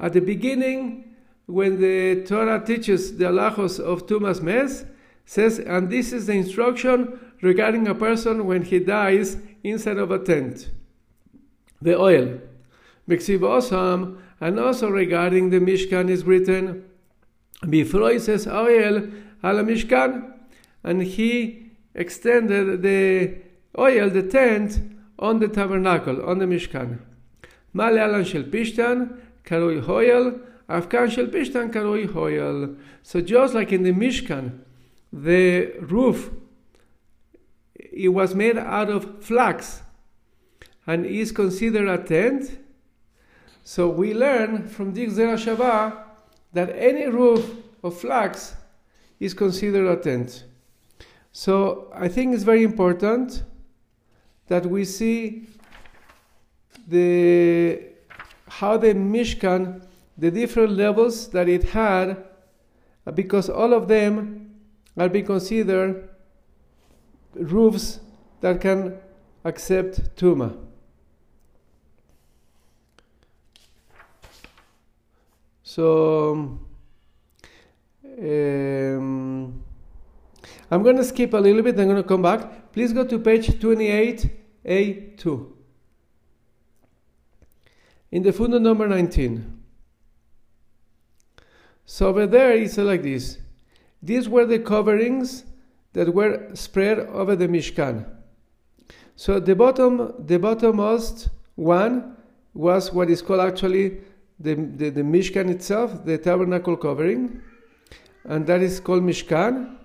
[0.00, 1.11] At the beginning,
[1.52, 4.86] when the Torah teaches the halachos of Tumas Mes,
[5.26, 10.18] says, and this is the instruction regarding a person when he dies inside of a
[10.18, 10.70] tent.
[11.80, 12.40] The oil.
[13.08, 16.84] Osam, and also regarding the Mishkan is written,
[17.68, 19.08] before he says oil
[19.42, 20.32] al Mishkan,
[20.82, 23.36] and he extended the
[23.78, 24.80] oil, the tent,
[25.18, 26.98] on the tabernacle, on the Mishkan.
[27.74, 32.76] Male alan shel pishtan, karui hoyel, afkan shel pishtan karoi hoyel.
[33.02, 34.60] So just like in the Mishkan,
[35.12, 36.30] the roof
[37.74, 39.82] it was made out of flax
[40.86, 42.58] and is considered a tent.
[43.64, 45.96] So we learn from this Shava
[46.52, 47.48] that any roof
[47.82, 48.54] of flax
[49.20, 50.44] is considered a tent.
[51.32, 53.42] So I think it's very important
[54.48, 55.46] that we see
[56.88, 57.80] the
[58.48, 59.82] how the Mishkan,
[60.16, 62.24] the different levels that it had,
[63.14, 64.54] because all of them
[64.96, 66.08] are being considered
[67.34, 68.00] roofs
[68.40, 68.98] that can
[69.44, 70.56] accept tuma.
[75.62, 76.58] So
[78.22, 79.64] Um,
[80.70, 82.72] I'm going to skip a little bit, I'm going to come back.
[82.72, 85.46] Please go to page 28A2.
[88.12, 89.61] In the footnote number 19.
[91.92, 93.36] So over there it's like this.
[94.02, 95.44] These were the coverings
[95.92, 98.06] that were spread over the Mishkan.
[99.14, 102.16] So the bottom, the bottommost one
[102.54, 103.98] was what is called actually
[104.40, 107.42] the, the, the Mishkan itself, the tabernacle covering,
[108.24, 109.76] and that is called Mishkan,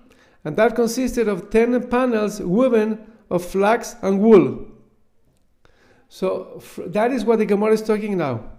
[0.44, 4.66] and that consisted of 10 panels woven of flax and wool.
[6.08, 8.50] So that is what the Gemara is talking now.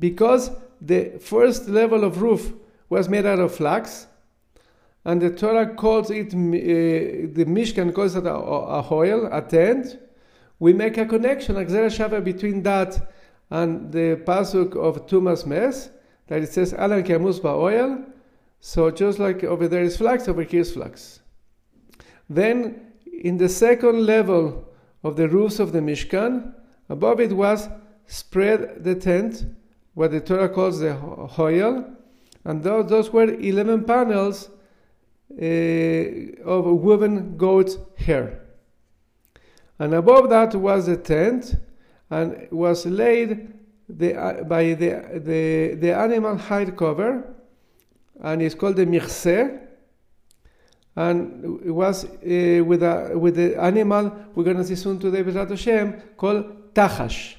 [0.00, 2.54] Because the first level of roof
[2.88, 4.06] was made out of flax,
[5.04, 9.98] and the Torah calls it, uh, the Mishkan calls it a, a hoil, a tent,
[10.58, 13.12] we make a connection, a Shava, between that
[13.50, 15.90] and the pasuk of Tumas Mes,
[16.26, 18.04] that it says Alan Kamus oil.
[18.60, 21.20] So just like over there is flax, over here is flax.
[22.28, 22.80] Then
[23.22, 24.68] in the second level
[25.04, 26.52] of the roofs of the Mishkan,
[26.88, 27.68] above it was
[28.06, 29.46] spread the tent,
[29.94, 31.96] what the Torah calls the hoyel,
[32.48, 34.48] and those, those were 11 panels
[35.30, 35.44] uh,
[36.48, 38.40] of woven goat hair.
[39.78, 41.56] And above that was the tent,
[42.08, 43.52] and was laid
[43.86, 47.34] the, uh, by the, the, the animal hide cover,
[48.22, 49.26] and it's called the mirse.
[50.96, 55.22] And it was uh, with, a, with the animal we're going to see soon today,
[55.22, 57.34] Bezrat Hashem, called tachash.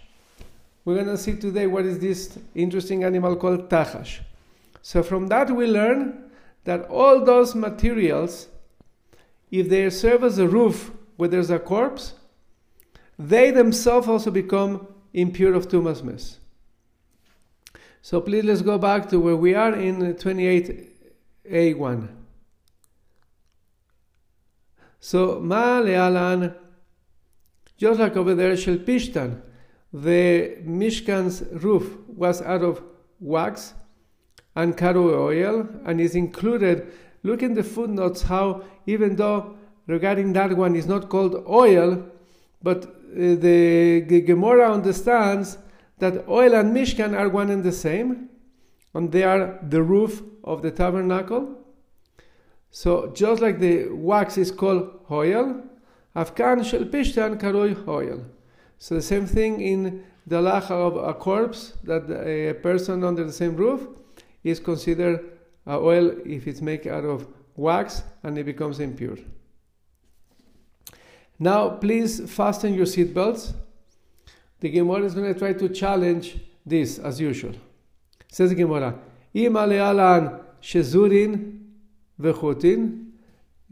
[0.85, 4.19] We're going to see today what is this interesting animal called tachash.
[4.81, 6.31] So from that we learn
[6.63, 8.47] that all those materials,
[9.51, 12.13] if they serve as a roof where there's a corpse,
[13.17, 16.39] they themselves also become impure of tumas mes.
[18.01, 22.07] So please let's go back to where we are in 28a1.
[25.01, 26.55] So ma lealan,
[27.77, 28.77] just like over there, shel
[29.91, 32.81] the Mishkan's roof was out of
[33.19, 33.73] flax
[34.61, 36.91] and oil and is included.
[37.23, 39.57] Look in the footnotes how even though
[39.87, 42.05] regarding that one is not called oil,
[42.61, 45.57] but uh, the, Gemara understands
[45.97, 48.29] that oil and Mishkan are one and the same,
[48.93, 51.55] and they are the roof of the tabernacle.
[52.71, 55.63] So just like the flax is called oil,
[56.15, 58.25] Afkan shel pishtan karoi oil.
[58.77, 63.33] So the same thing in the lacha of a corpse that a person under the
[63.33, 63.87] same roof
[64.43, 65.37] is considered
[65.67, 69.17] uh, oil if it's made out of flax and it becomes impure.
[71.37, 73.53] Now, please fasten your seatbelts.
[74.59, 77.53] The Gemara is going to try to challenge this as usual.
[78.27, 78.99] Says the Gemara,
[79.33, 81.59] Ima le'alan shezurin
[82.19, 83.11] v'chutin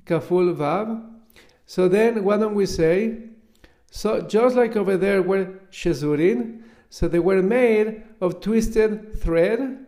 [0.05, 1.03] kaful vav.
[1.65, 3.17] So then, why don't we say,
[3.91, 9.85] so just like over there were shezurin, so they were made of twisted thread,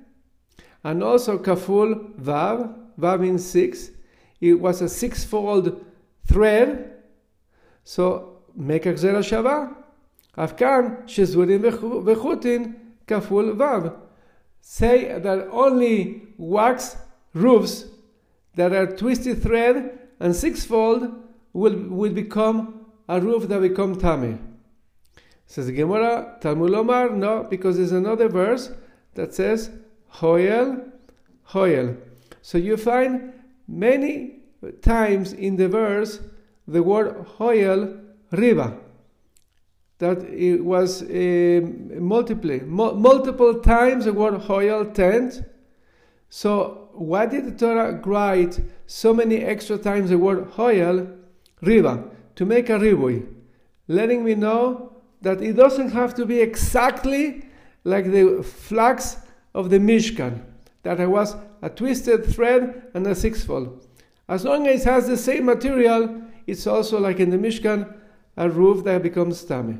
[0.83, 3.91] and also kaful vav, vav in six.
[4.39, 5.85] It was a six-fold
[6.27, 6.93] thread.
[7.83, 9.75] So make a gzera shava.
[10.37, 12.75] Afkan shezurin vechutin
[13.07, 13.95] kaful vav.
[14.61, 16.95] Say that only flax
[17.33, 17.85] roofs
[18.55, 21.23] that are twisted thread and six-fold
[21.53, 24.37] will, will become a roof that become tummy.
[25.45, 28.71] Says Gemara, Talmud Omar, no, because there's another verse
[29.15, 29.71] that says
[30.13, 30.91] Hoyel,
[31.49, 31.97] Hoyel.
[32.41, 33.33] So you find
[33.67, 34.39] many
[34.81, 36.19] times in the verse
[36.67, 37.99] the word Hoyel
[38.31, 38.77] Riva.
[39.99, 41.61] That it was uh,
[41.99, 45.43] multiple, multiple times the word Hoyel tent.
[46.29, 51.17] So why did the Torah write so many extra times the word Hoyel
[51.61, 52.03] Riva?
[52.35, 53.27] To make a ribui,
[53.89, 57.45] letting me know that it doesn't have to be exactly
[57.83, 59.17] like the flax
[59.59, 60.41] of the Mishkan,
[60.83, 63.85] that it was a twisted thread and a sixfold.
[64.29, 67.93] As long as it has the same material, it's also like in the Mishkan,
[68.37, 69.77] a roof that becomes tummy.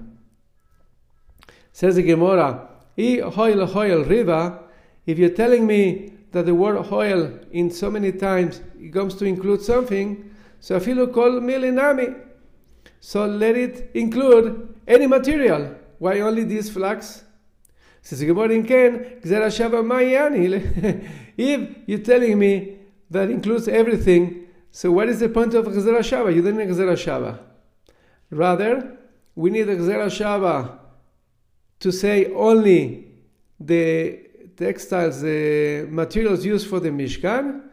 [1.72, 2.68] Says the Gemara,
[2.98, 4.60] hoil hoil riva,
[5.06, 9.26] if you're telling me that the word hoil in so many times it comes to
[9.26, 12.26] include something, so I feel call milinami.
[13.00, 15.74] So let it include any material.
[16.00, 17.24] Why only this flax?
[18.02, 19.20] Says the Gemara in Ken,
[21.38, 22.78] if you're telling me
[23.12, 26.34] that includes everything, so what is the point of Gzera Shava?
[26.34, 27.40] You don't need Gzera Shava.
[28.30, 28.98] Rather,
[29.36, 30.80] we need a Gzera Shava
[31.80, 33.08] to say only
[33.60, 34.20] the
[34.56, 37.64] textiles, the materials used for the Mishkan,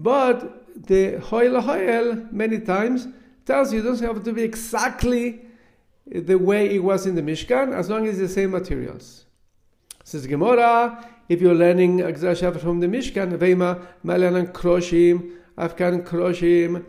[0.00, 3.06] But the Hoil Hoil many times
[3.44, 5.42] tells you it doesn't have to be exactly
[6.06, 9.26] the way it was in the Mishkan, as long as it's the same materials.
[10.10, 16.84] Says Gemara, if you're learning Agzar from the Mishkan, Veima, Malanan Kroshim, Afkan Kroshim,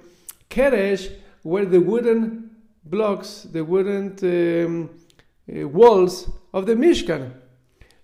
[0.49, 1.13] Keresh,
[1.43, 2.49] where the wooden
[2.83, 4.89] blocks, the wooden um,
[5.47, 7.31] uh, walls of the Mishkan.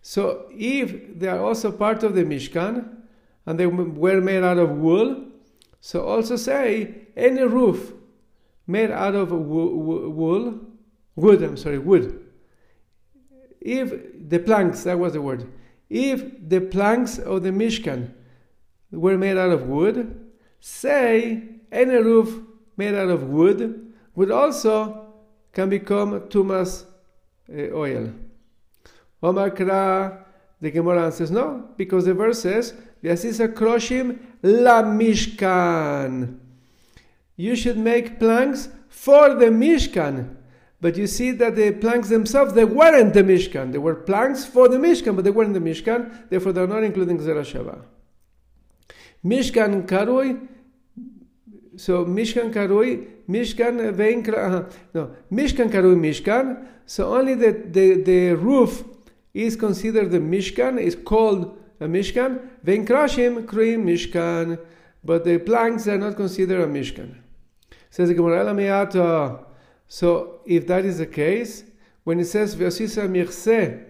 [0.04, 2.88] So if they are also part of the Mishkan,
[3.48, 5.26] and they were made out of wool,
[5.82, 7.92] so also say any roof
[8.68, 10.60] made out of wool,
[11.16, 12.27] wood, I'm sorry, wood.
[13.68, 15.46] If the planks, that was the word,
[15.90, 18.14] if the planks of the Mishkan
[18.92, 22.40] were made out of wood, say any roof
[22.78, 25.12] made out of wood would also
[25.52, 26.86] can become tumas
[27.50, 28.14] uh, oil.
[29.22, 30.24] Omar Kra,
[30.62, 36.38] the Gemara says no, because the verse says, Vyasisa kroshim la mishkan.
[37.36, 40.37] You should make planks for the mishkan.
[40.80, 43.72] But you see that the planks themselves, they weren't the Mishkan.
[43.72, 46.30] They were planks for the Mishkan, but they weren't the Mishkan.
[46.30, 47.82] Therefore, they're not including Zerashava.
[49.26, 50.48] Mishkan Karui.
[51.78, 54.38] So Mishkan Karui, Mishkan Veinkra.
[54.38, 54.64] Uh-huh.
[54.94, 56.68] No, Mishkan Karui Mishkan.
[56.86, 58.84] So only the, the, the roof
[59.34, 62.50] is considered the Mishkan, is called a Mishkan.
[62.66, 64.60] Veinkrashim Kruim Mishkan.
[65.04, 67.16] But the planks are not considered a Mishkan.
[67.90, 69.46] Says the Gemara.
[69.88, 71.64] So if that is the case,
[72.04, 73.84] when it says Vyosisa Mirse,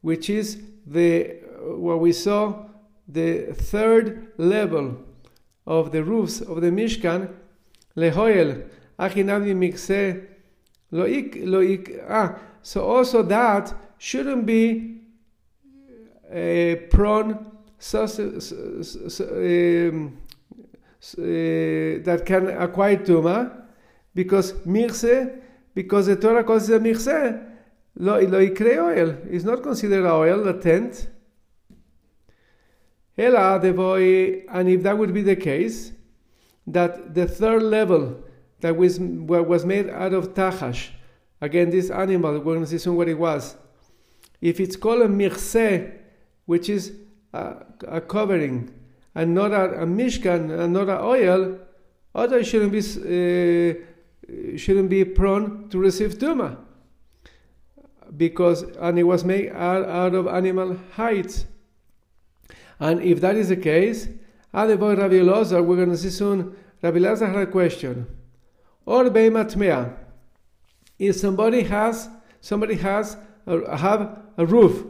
[0.00, 2.66] which is the what we saw
[3.08, 4.96] the third level
[5.66, 7.28] of the roofs of the Mishkan,
[7.96, 8.64] Lehoel,
[8.98, 10.26] Achinavni Mikse,
[10.92, 15.00] Loik, Loik, ah, so also that shouldn't be
[16.30, 17.48] uh, prone um,
[21.18, 21.22] uh,
[22.02, 23.65] that can acquire Tuma
[24.16, 25.28] because mirse,
[25.74, 27.38] because the Torah calls it a mirse,
[27.94, 29.10] lo, lo ikre oil.
[29.30, 31.08] is not considered oil, the tent.
[33.18, 35.92] Ela boy, and if that would be the case,
[36.66, 38.22] that the third level
[38.60, 40.88] that was, was made out of tahash,
[41.42, 43.56] again, this animal, we're going to see soon what it was.
[44.40, 45.92] If it's called a mirse,
[46.46, 46.92] which is
[47.34, 48.72] a, a covering,
[49.14, 51.58] and not a, a mishkan, and not a oil,
[52.14, 53.74] other shouldn't be uh,
[54.28, 56.58] Uh, shouldn't be prone to receive tuma
[58.16, 61.46] because and it was made out, out of animal hides.
[62.78, 64.08] And if that is the case,
[64.52, 66.56] about Rabbi Elazar, we're going to see soon.
[66.82, 68.06] Rabbi Elazar had a question.
[68.84, 69.96] Or beimatmea,
[70.98, 72.08] if somebody has
[72.40, 73.16] somebody has
[73.46, 74.84] have a roof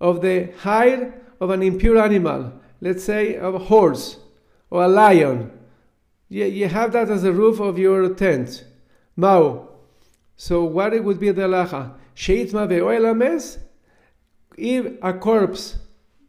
[0.00, 4.18] of the hide of an impure animal, let's say of a horse
[4.70, 5.57] or a lion,
[6.28, 8.64] you, you have that as a roof of your tent.
[9.16, 9.68] Mao.
[10.36, 11.94] So what it would be the halacha?
[12.14, 13.58] Sheitma ve'oel
[14.56, 15.78] If a corpse,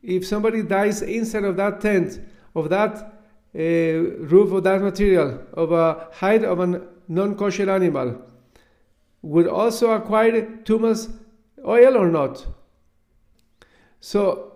[0.01, 2.19] if somebody dies inside of that tent,
[2.55, 2.95] of that
[3.55, 8.21] uh, roof of that material, of a hide of a non-kosher animal,
[9.21, 11.11] would also acquire tumas
[11.65, 12.45] oil or not?
[13.99, 14.53] So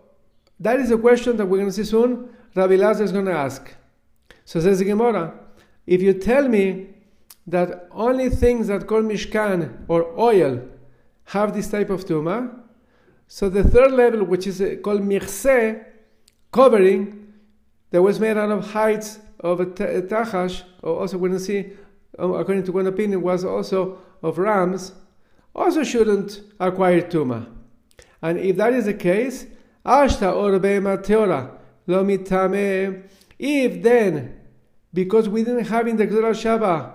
[0.59, 2.29] that is a question that we're going to see soon.
[2.55, 3.73] Rabbi Lazar is going to ask.
[4.45, 5.33] So says the Gemara,
[5.87, 6.87] if you tell me
[7.47, 10.61] that only things that call mishkan or oil
[11.25, 12.59] have this type of tuma,
[13.27, 15.81] so the third level, which is called mirse,
[16.51, 17.33] covering,
[17.91, 21.73] that was made out of hides of a tachash, or also we see,
[22.19, 24.93] um, according to one opinion, was also of rams,
[25.55, 27.47] also shouldn't acquire tuma.
[28.21, 29.45] And if that is the case,
[29.85, 30.57] ashta or
[30.97, 31.51] teora
[31.87, 33.03] lo mitame
[33.39, 34.39] if then,
[34.93, 36.93] because we didn't have in the Gzera Shava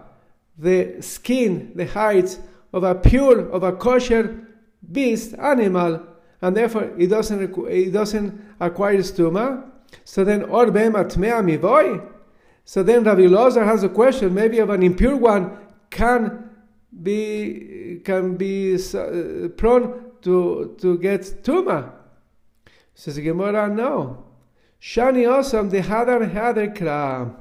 [0.59, 2.41] the skin, the hides
[2.73, 4.47] of a pure, of a kosher
[4.91, 6.03] beast, animal,
[6.43, 9.71] and therefore it doesn't, it doesn't acquire stuma,
[10.05, 12.07] so then or atmea mivoy.
[12.65, 15.57] So then Rabbi Lozer has a question, maybe of an impure one
[15.91, 16.51] can
[17.03, 21.93] be can be uh, prone to to get tuma.
[22.95, 24.28] Says Gemara, no.
[24.81, 27.35] Shani Osam, the Hadar Hadar Kra.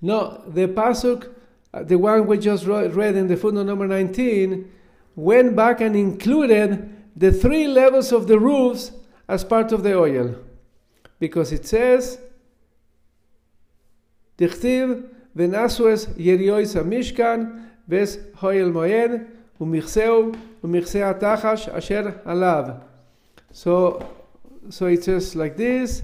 [0.00, 1.32] No, the Pasuk,
[1.72, 4.70] uh, the one we just read in the footnote number 19,
[5.14, 8.92] went back and included the three levels of the roofs
[9.28, 10.34] as part of the oil.
[11.20, 12.18] Because it says,
[14.36, 19.28] Dichtiv, Venasues Yeriois Mishkan, Ves Hoyel Moed,
[19.60, 22.82] Umichseu, Umichsea Tachash, Asher Alav.
[23.52, 24.04] So,
[24.68, 26.02] so it says like this.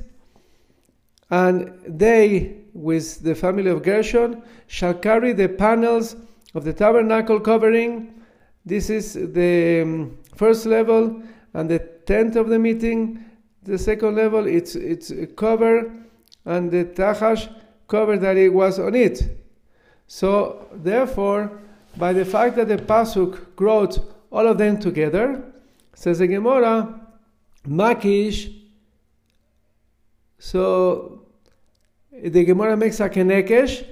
[1.31, 6.17] And they, with the family of Gershon, shall carry the panels
[6.55, 8.23] of the tabernacle covering.
[8.65, 11.23] This is the um, first level,
[11.55, 13.25] and the tent of the meeting.
[13.63, 15.93] The second level, it's it's a cover,
[16.45, 17.53] and the tachash
[17.89, 19.39] cover that it was on it.
[20.07, 21.61] So therefore,
[21.97, 23.99] by the fact that the pasuk wrote
[24.31, 25.43] all of them together,
[25.95, 27.01] says the Gemara,
[27.67, 28.55] Makish.
[30.39, 31.18] So
[32.23, 33.85] the Gemara makes a kenekesh,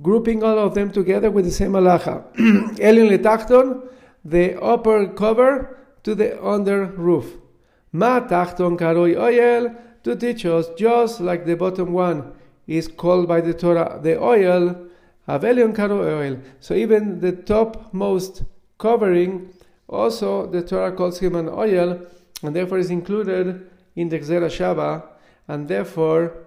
[0.00, 2.24] grouping all of them together with the same halacha.
[2.80, 3.88] Elin letachton,
[4.24, 7.36] the upper cover to the under roof.
[7.92, 12.32] Ma tachton karoi oil to teach us just like the bottom one
[12.66, 14.86] is called by the Torah the oil,
[15.28, 16.38] avelion karoi oil.
[16.60, 18.44] So even the topmost
[18.78, 19.52] covering,
[19.88, 22.00] also the Torah calls him an oil,
[22.42, 25.04] and therefore is included in the Gzera Shava,
[25.46, 26.41] and therefore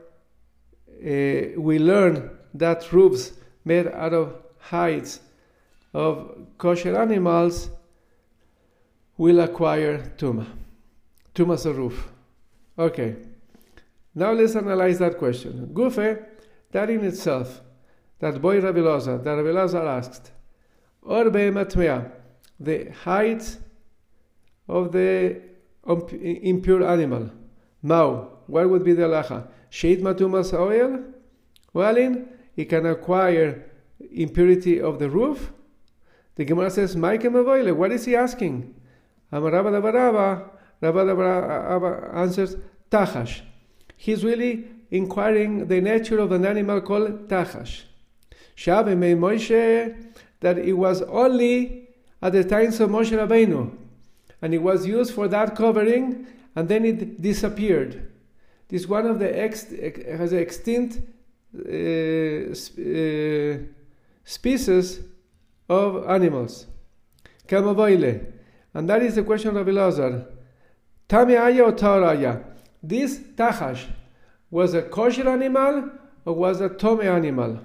[0.99, 3.33] uh, we learn that roofs
[3.63, 5.19] made out of hides
[5.93, 7.69] of kosher animals
[9.17, 10.45] will acquire tuma.
[11.33, 12.11] Tuma's a roof.
[12.77, 13.15] Okay.
[14.13, 15.69] Now let's analyze that question.
[15.73, 16.23] Gufe,
[16.71, 17.61] that in itself,
[18.19, 20.31] that boy Rabiloza, that Rabiloza asked,
[21.01, 22.11] or matmea,
[22.59, 23.57] the height
[24.67, 25.41] of the
[25.85, 27.29] impure animal.
[27.81, 29.47] Mao, what would be the halacha?
[29.69, 31.03] Sheit matumas oil?
[31.73, 33.65] Well, in, he can acquire
[34.11, 35.51] impurity of the roof.
[36.35, 38.75] The Gemara says, what is he asking?
[39.31, 40.51] Amarabba Rabba
[40.81, 42.55] Rabba answers,
[42.91, 43.41] Tachash.
[43.97, 47.83] He's really inquiring the nature of an animal called Tachash.
[48.55, 51.89] Shabe made Moshe that it was only
[52.21, 53.75] at the times of Moshe Rabbeinu,
[54.41, 58.11] and it was used for that covering, and then it disappeared.
[58.67, 59.71] This is one of the ex-
[60.19, 60.97] has extinct
[61.55, 63.57] uh, uh,
[64.23, 64.99] species
[65.69, 66.67] of animals.
[67.47, 68.31] Kamaboile.
[68.73, 70.25] And that is the question of Rabbi Lazar.
[71.07, 72.43] Tamiaya or Tauraya?
[72.81, 73.85] This Tahash
[74.49, 75.91] was a kosher animal
[76.25, 77.59] or was a Tome animal?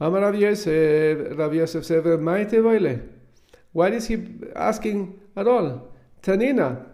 [0.00, 3.02] Amar Rabbi Yosef, Rabbi Yosef said, Maite
[3.72, 5.92] What is he asking at all?
[6.22, 6.86] Tanina.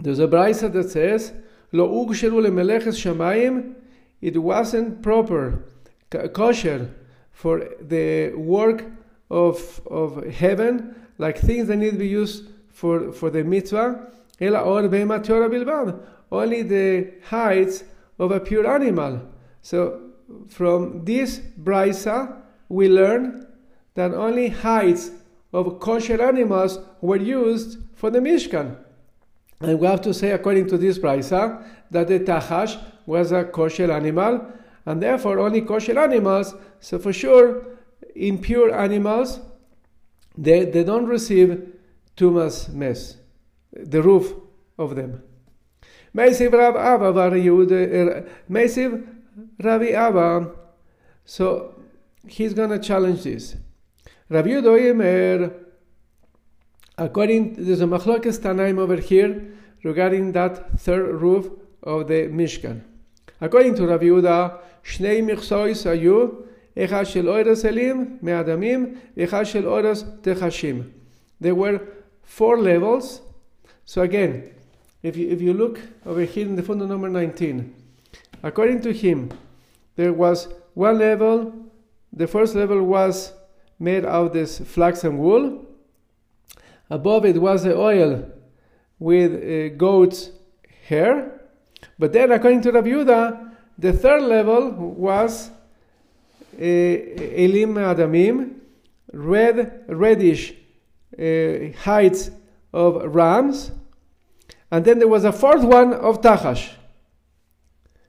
[0.00, 1.32] There's a brisa that says,
[1.72, 3.74] Lo ugsheru lemeleches shamayim,
[4.20, 5.64] it wasn't proper,
[6.32, 6.90] kosher,
[7.32, 8.84] for the work
[9.30, 14.08] of, of heaven, like things that need to be used for, for the mitzvah,
[14.40, 14.88] only
[16.62, 17.84] the hides
[18.18, 19.22] of a pure animal.
[19.62, 20.10] So
[20.48, 23.46] from this brisa, we learn
[23.94, 25.10] that only hides
[25.52, 28.76] of kosher animals were used for the Mishkan.
[29.62, 33.90] And we have to say, according to this brisa, that the tahash was a kosher
[33.90, 34.46] animal,
[34.86, 36.54] and therefore only kosher animals.
[36.80, 37.64] So for sure,
[38.14, 39.40] impure animals
[40.36, 41.74] they, they don't receive
[42.16, 43.16] tumas mess,
[43.72, 44.34] the roof
[44.78, 45.22] of them.
[46.14, 46.76] Meisiv Rav
[47.72, 49.00] eh,
[49.62, 50.50] Ravi Abba.
[51.24, 51.74] So
[52.26, 53.56] he's going to challenge this.
[54.28, 55.58] Rabbi Yehuda
[56.98, 59.51] according there's a machlokes tanaim over here
[59.82, 61.50] regarding that third roof
[61.82, 62.82] of the Mishkan.
[63.40, 70.04] According to Rav Yehuda, Shnei Miksois Ayu, Echad Shel Oiras Elim, Me'adamim, Echad Shel Oiras
[70.20, 70.90] Techashim.
[71.40, 71.80] There were
[72.22, 73.20] four levels.
[73.84, 74.54] So again,
[75.02, 77.74] if you, if you look over here in the footnote number 19,
[78.42, 79.32] according to him,
[79.96, 81.52] there was one level.
[82.12, 83.32] The first level was
[83.78, 85.66] made out of this flax and wool.
[86.88, 88.30] Above it was the oil
[89.02, 90.30] with uh, goat's
[90.86, 91.40] hair.
[91.98, 95.50] But then, according to Rabbi Yehuda, the third level was
[96.56, 98.54] Elim Adamim,
[99.12, 100.54] red, reddish
[101.18, 102.30] uh, hides
[102.72, 103.72] of rams,
[104.70, 106.72] and then there was a fourth one of Tahash.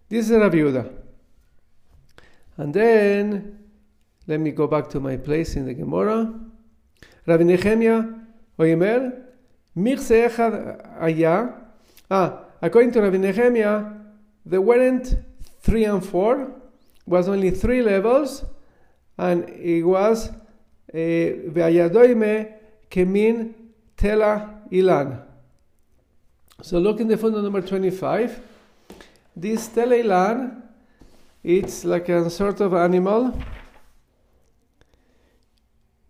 [0.09, 0.93] This is Rabbi Yehuda.
[2.57, 3.59] And then,
[4.27, 6.31] let me go back to my place in the Gemara.
[7.25, 8.03] Rabbi Nehemiah
[8.59, 9.23] Echad
[12.11, 13.85] Ah, according to Rabbi Nehemiah,
[14.45, 15.15] there weren't
[15.61, 16.51] three and four,
[17.07, 18.45] was only three levels,
[19.17, 20.29] and it was
[20.93, 22.53] Ve'ayadoime
[22.91, 23.53] Kemin
[23.97, 25.21] Tela Ilan.
[26.61, 28.39] So look in the photo number 25.
[29.35, 30.61] This Tela Ilan,
[31.43, 33.37] it's like a sort of animal.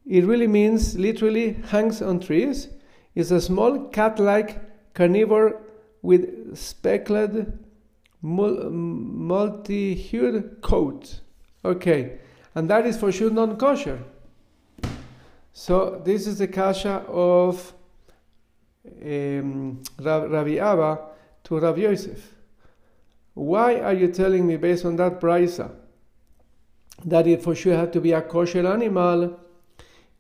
[0.06, 2.68] It really means literally hangs on trees.
[3.16, 5.62] It's a small cat-like carnivore
[6.02, 7.54] with speckled
[9.22, 11.20] multi-hued coat.
[11.66, 12.20] Okay,
[12.56, 14.00] and that is for sure non-kosher.
[15.54, 17.74] So this is the kasha of
[19.04, 21.00] um, Rabbi Abba
[21.44, 22.34] to Rabbi Yosef.
[23.36, 25.72] Why are you telling me based on that brisa
[27.06, 29.40] that it for sure had to be a kosher animal?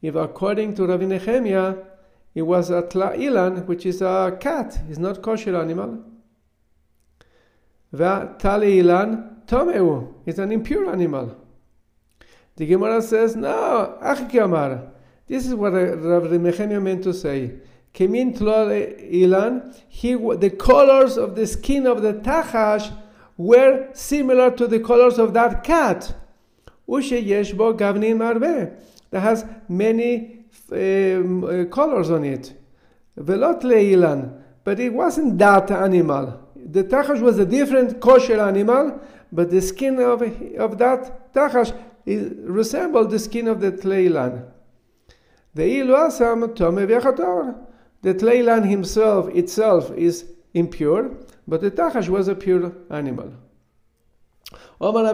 [0.01, 1.75] If according to Rabbi Nehemiah,
[2.35, 6.03] it was a tla'ilan, which is a cat, it's not kosher animal.
[7.93, 11.37] Talilan tomeu, it's an impure animal.
[12.55, 14.91] The Gemara says, no, Achik
[15.27, 17.53] This is what Rabbi Nehemiah meant to say.
[17.93, 22.91] Kemin ilan, he, the colors of the skin of the tachash
[23.37, 26.15] were similar to the colors of that cat.
[26.87, 28.75] Ushe yeshbo gavnin marbe.
[29.11, 30.32] That has many
[30.71, 32.53] um, uh, colors on it.
[33.17, 34.41] Velot leilan.
[34.63, 36.39] But it wasn't that animal.
[36.55, 39.01] The tachash was a different kosher animal,
[39.31, 40.21] but the skin of,
[40.57, 44.45] of that tachash resembled the skin of the tleilan.
[45.53, 47.55] The ilu asam tome v'yachator.
[48.01, 51.11] The tleilan himself itself is impure,
[51.47, 53.33] but the tachash was a pure animal.
[54.79, 55.13] Omar.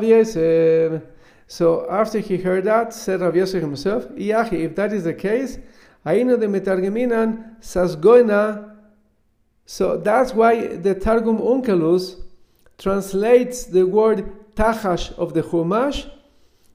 [1.50, 5.58] So after he heard that, said Rav Yosef himself, Yahi, if that is the case,
[6.06, 8.76] Ainu de metargeminan sasgoina.
[9.66, 12.22] So that's why the Targum Onkelos
[12.78, 16.08] translates the word tachash of the Chumash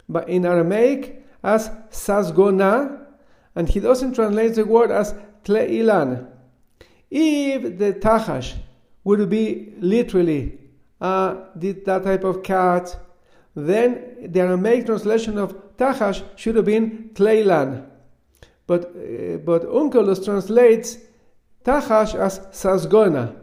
[0.08, 3.06] but in Aramaic as sasgona,
[3.54, 5.14] and he doesn't translate the word as
[5.44, 6.26] tleilan.
[7.10, 8.54] If the tachash
[9.04, 10.58] would be literally
[11.00, 12.96] uh, that type of cat,
[13.55, 17.86] then the Aramaic translation of tachash should have been tleilan.
[18.66, 20.98] But, uh, but Onkelos translates
[21.64, 23.36] tachash as sasgona.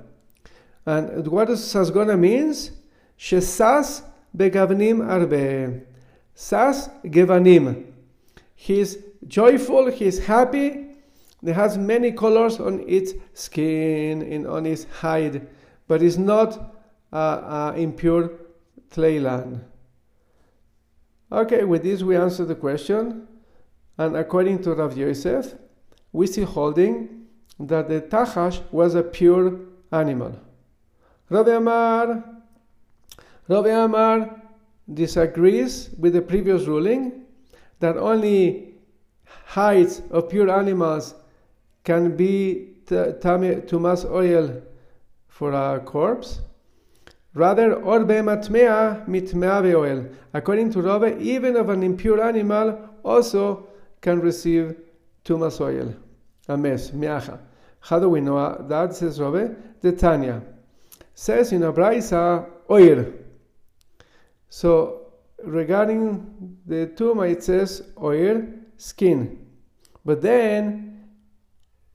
[0.85, 2.71] And what does sasgona means?
[3.17, 4.03] Shesas
[4.35, 5.85] begavnim arbe.
[6.33, 7.85] Sas gevanim.
[8.55, 8.97] He's
[9.27, 10.91] joyful, he's happy,
[11.43, 15.47] it has many colors on its skin and on its hide,
[15.87, 16.75] but it's not
[17.11, 18.31] uh, uh, impure
[18.91, 19.61] tleilan.
[21.31, 23.27] Okay, with this we answer the question.
[23.97, 25.53] And according to Rav Yosef,
[26.11, 27.27] we see holding
[27.59, 29.59] that the tachash was a pure
[29.91, 30.37] animal.
[31.29, 32.23] Rav Amar,
[33.47, 34.41] Rav Amar
[34.93, 37.23] disagrees with the previous ruling
[37.79, 38.73] that only
[39.45, 41.15] hides of pure animals
[41.83, 44.61] can be tumas oil
[45.27, 46.41] for a corpse.
[47.33, 50.05] Rather, orbe matmea mitmea oil.
[50.33, 53.67] According to Rabbe, even of an impure animal also
[54.01, 54.75] can receive
[55.23, 55.93] tumas oil.
[56.47, 57.39] A mess, miacha.
[57.79, 58.93] How do we know that?
[58.95, 59.55] Says Rabbe.
[59.81, 60.41] The Tanya
[61.15, 63.05] says in a brisa oil.
[64.49, 65.13] So
[65.43, 68.43] regarding the tuma, it says oil,
[68.77, 69.45] skin.
[70.03, 71.03] But then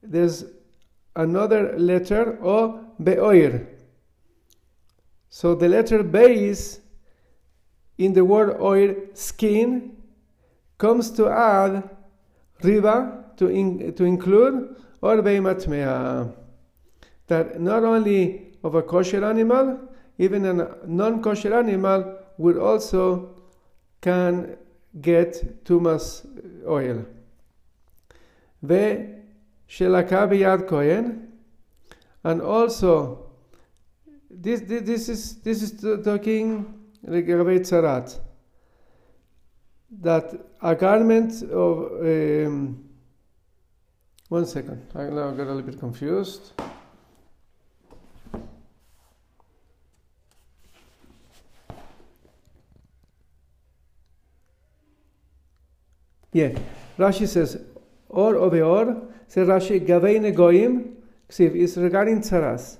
[0.01, 0.45] there's
[1.15, 3.67] another letter o beoir.
[5.37, 6.79] So the letter base
[7.99, 9.95] in the word oir skin
[10.79, 11.87] comes to add
[12.63, 16.33] riba to, in, to include or beimatmea.
[17.27, 19.79] That not only of a kosher animal,
[20.17, 23.35] even a non-kosher animal would also
[24.01, 24.57] can
[25.01, 26.25] get tumas
[26.67, 27.05] oil.
[28.65, 31.31] Shelaka biyad kohen,
[32.23, 33.26] and also
[34.41, 36.73] this, this, is this is talking
[37.03, 38.19] regarding tzarat
[40.01, 42.83] that a garment of um,
[44.29, 46.53] one second I now got a little bit confused.
[56.33, 56.59] Yeah,
[56.99, 57.59] Rashi says,
[58.09, 60.95] or over or Say Rashi, Gavein Goyim,
[61.29, 62.77] Ksiv, is regarding Tsaras.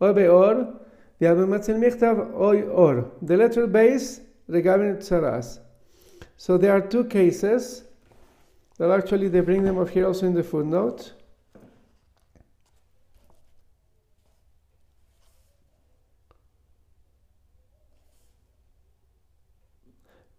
[0.00, 0.80] Or
[1.18, 3.10] Beor, we have a Matzil Michtav, Oy Or.
[3.22, 5.60] The letter base regarding Tsaras.
[6.36, 7.84] So there are two cases
[8.78, 11.12] that actually they bring them up here also in the footnote.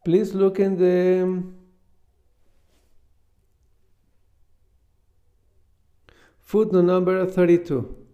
[0.05, 1.57] Please look in the
[6.47, 8.06] Footnote number 32.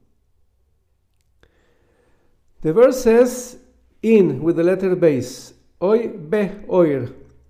[2.63, 3.57] The verse says
[4.01, 7.09] in with the letter base, oi be oir,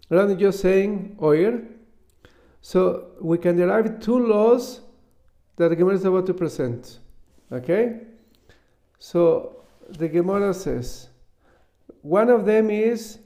[0.10, 1.62] rather just saying oir.
[2.62, 4.82] So we can derive two laws
[5.58, 6.98] that the Gemara is about to present.
[7.52, 8.00] Okay?
[8.98, 9.58] So
[9.88, 11.10] the Gemara says,
[12.02, 13.20] one of them is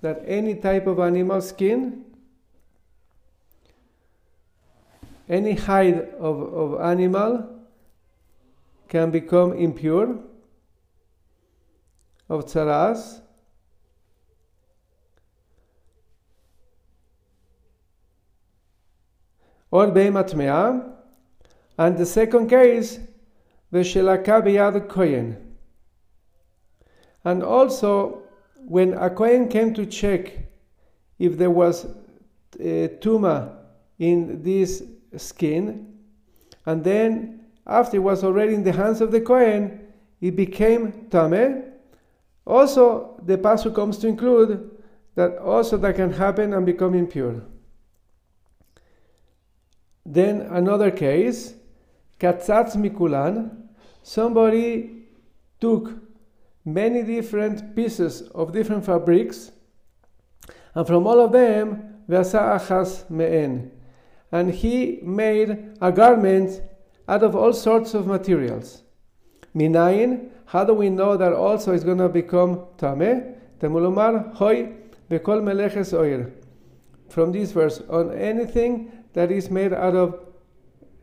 [0.00, 2.04] that any type of animal skin,
[5.28, 7.55] any hide of, of animal
[8.88, 10.18] can become impure
[12.28, 13.20] of tsaras.
[19.70, 20.92] Or be'matmea.
[21.78, 23.00] And the second case,
[23.72, 25.56] v'shelaka biyad kohen.
[27.24, 28.22] And also,
[28.56, 30.32] when a kohen came to check
[31.18, 31.86] if there was
[32.60, 33.56] eh, a tuma
[33.98, 34.82] in this
[35.16, 35.94] skin,
[36.64, 39.80] and then after it was already in the hands of the kohen,
[40.20, 41.64] it became tame.
[42.46, 44.70] Also, the pasuk comes to include
[45.16, 47.42] that also that can happen and become impure.
[50.04, 51.54] Then another case,
[52.20, 53.68] katzatz mikulan,
[54.02, 55.08] somebody
[55.60, 55.92] took
[56.64, 59.50] many different pieces of different fabrics,
[60.74, 63.72] and from all of them, v'asa achas me'en,
[64.30, 66.60] and he made a garment
[67.08, 68.82] out of all sorts of materials.
[69.54, 73.34] Minayin, how do we know that also is going to become tame?
[73.60, 74.72] Temulomar hoy
[75.10, 76.30] bekol meleches oir.
[77.08, 80.20] From this verse, on anything that is made out of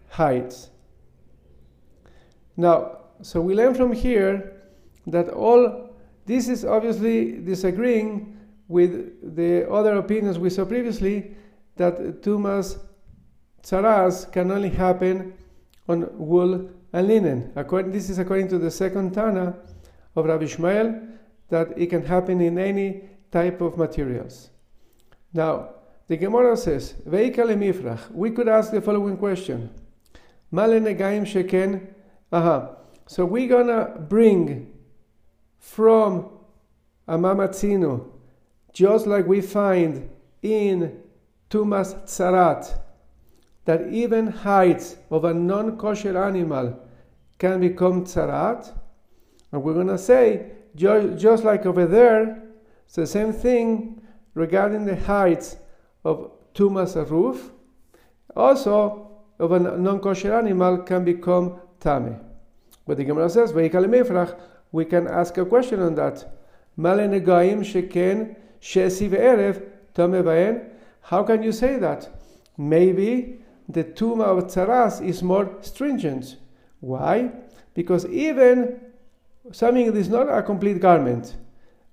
[0.10, 0.70] hides.
[2.56, 4.62] Now, so we learn from here
[5.08, 5.90] that all
[6.26, 8.38] this is obviously disagreeing
[8.68, 11.36] with the other opinions we saw previously
[11.76, 12.78] that tumas
[13.64, 15.34] tsaras can only happen
[15.88, 17.52] on wool and linen.
[17.56, 19.56] According, this is according to the second Tana
[20.16, 21.08] of Rabbi Ishmael,
[21.50, 24.50] that it can happen in any type of materials.
[25.34, 25.70] Now,
[26.08, 28.12] the Gemara says, Veikale.
[28.12, 29.70] We could ask the following question.
[30.52, 31.88] Male negaim sheken.
[32.32, 32.76] Aha.
[33.08, 34.74] So we're gonna bring
[35.60, 36.30] from
[37.08, 38.10] a mamatzino,
[38.72, 40.10] just like we find
[40.42, 41.00] in
[41.50, 42.80] Tumas Tsarat,
[43.66, 46.80] that even hides of a non kosher animal
[47.38, 48.72] can become tsarat.
[49.52, 52.44] And we're going to say, just like over there,
[52.86, 54.02] it's the same thing
[54.34, 55.58] regarding the hides
[56.04, 57.52] of tumas roof.
[58.36, 62.20] Also, of a non kosher animal can become tame.
[62.86, 66.26] But the Gemara says, we can ask a question on that.
[71.02, 72.10] How can you say that?
[72.58, 76.38] Maybe the tuma of tsaras is more stringent.
[76.80, 77.32] Why?
[77.74, 78.80] Because even
[79.52, 81.36] something that is not a complete garment,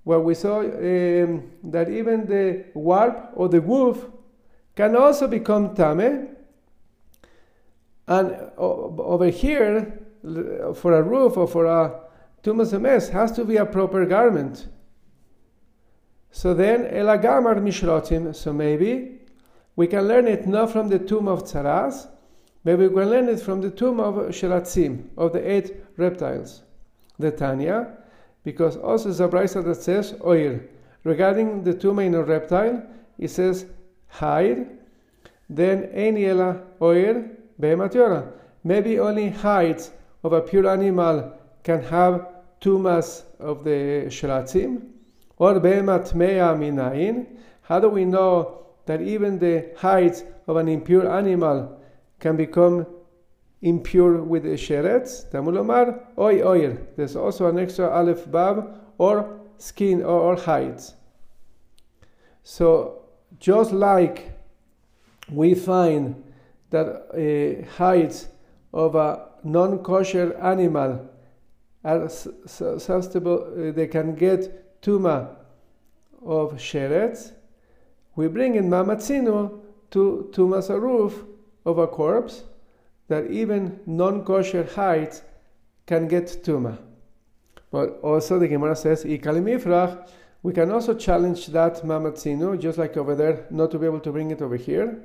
[0.05, 4.07] where we saw um, that even the warp or the woof
[4.75, 6.29] can also become tame.
[8.09, 10.01] And over here,
[10.75, 12.01] for a roof or for a
[12.43, 14.67] tumas mess, has to be a proper garment.
[16.33, 18.35] So then, elagamar mishrotim.
[18.35, 19.20] So maybe
[19.77, 22.09] we can learn it not from the tomb of Tsaras,
[22.65, 26.63] but we can learn it from the tomb of Sheratzim, of the eight reptiles.
[27.19, 27.97] The Tanya,
[28.45, 30.61] because also Zabraisa that says oir.
[31.05, 32.83] Regarding the tomb in a reptile,
[33.19, 33.67] it says
[34.09, 34.67] hide,
[35.49, 38.33] then eniela oir be'matiora.
[38.65, 39.91] Maybe only hides
[40.23, 42.27] of a pure animal can have
[42.61, 44.83] tumas of the sheratzim,
[45.39, 47.27] or be'mat mea minayin.
[47.63, 51.81] How do we know that even the hides of an impure animal
[52.19, 52.85] can become
[53.63, 55.31] impure with the sheretz.
[55.31, 56.77] Tamulomar, oy oil.
[56.97, 60.97] There's also an extra aleph bab or skin or, or hides.
[62.43, 63.05] So
[63.39, 64.33] just like
[65.31, 66.25] we find
[66.71, 68.27] that uh, hides
[68.73, 71.09] of a non-kosher animal
[71.85, 75.37] are susceptible, uh, they can get tuma
[76.27, 77.35] of sheretz,
[78.17, 81.25] we bring in mamatzino to, to masaruf
[81.65, 82.45] of a corpse
[83.09, 85.23] that even non-kosher hides
[85.87, 86.79] can get tuma.
[87.71, 90.09] But also the Gemara says, ikalimifrach,
[90.43, 94.13] we can also challenge that mamatzino, just like over there, not to be able to
[94.13, 95.03] bring it over here,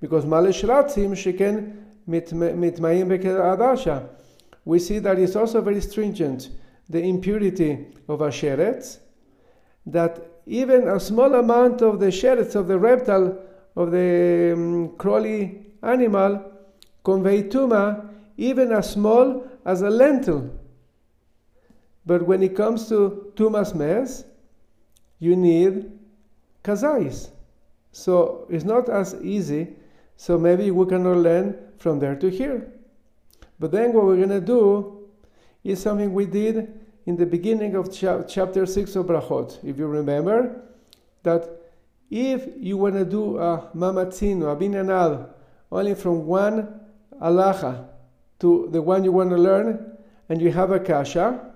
[0.00, 1.76] because malish ratzim sheken
[2.08, 4.08] mitmayim adasha.
[4.64, 6.50] We see that it's also very stringent,
[6.88, 8.98] the impurity of a sheret,
[9.86, 13.38] that even a small amount of the shells of the reptile,
[13.76, 16.52] of the um, crawly animal,
[17.04, 20.50] convey tuma, even as small as a lentil.
[22.04, 24.24] But when it comes to tumas mes,
[25.18, 25.92] you need
[26.64, 27.30] kazais.
[27.92, 29.76] So it's not as easy.
[30.16, 32.72] So maybe we cannot learn from there to here.
[33.58, 35.08] But then what we're going to do
[35.62, 39.86] is something we did in the beginning of cha- chapter 6 of Brachot, if you
[39.86, 40.62] remember,
[41.22, 41.48] that
[42.10, 45.30] if you want to do a mamatzin a binyanal
[45.70, 46.80] only from one
[47.20, 47.88] alaha
[48.40, 49.96] to the one you want to learn,
[50.28, 51.52] and you have a kasha,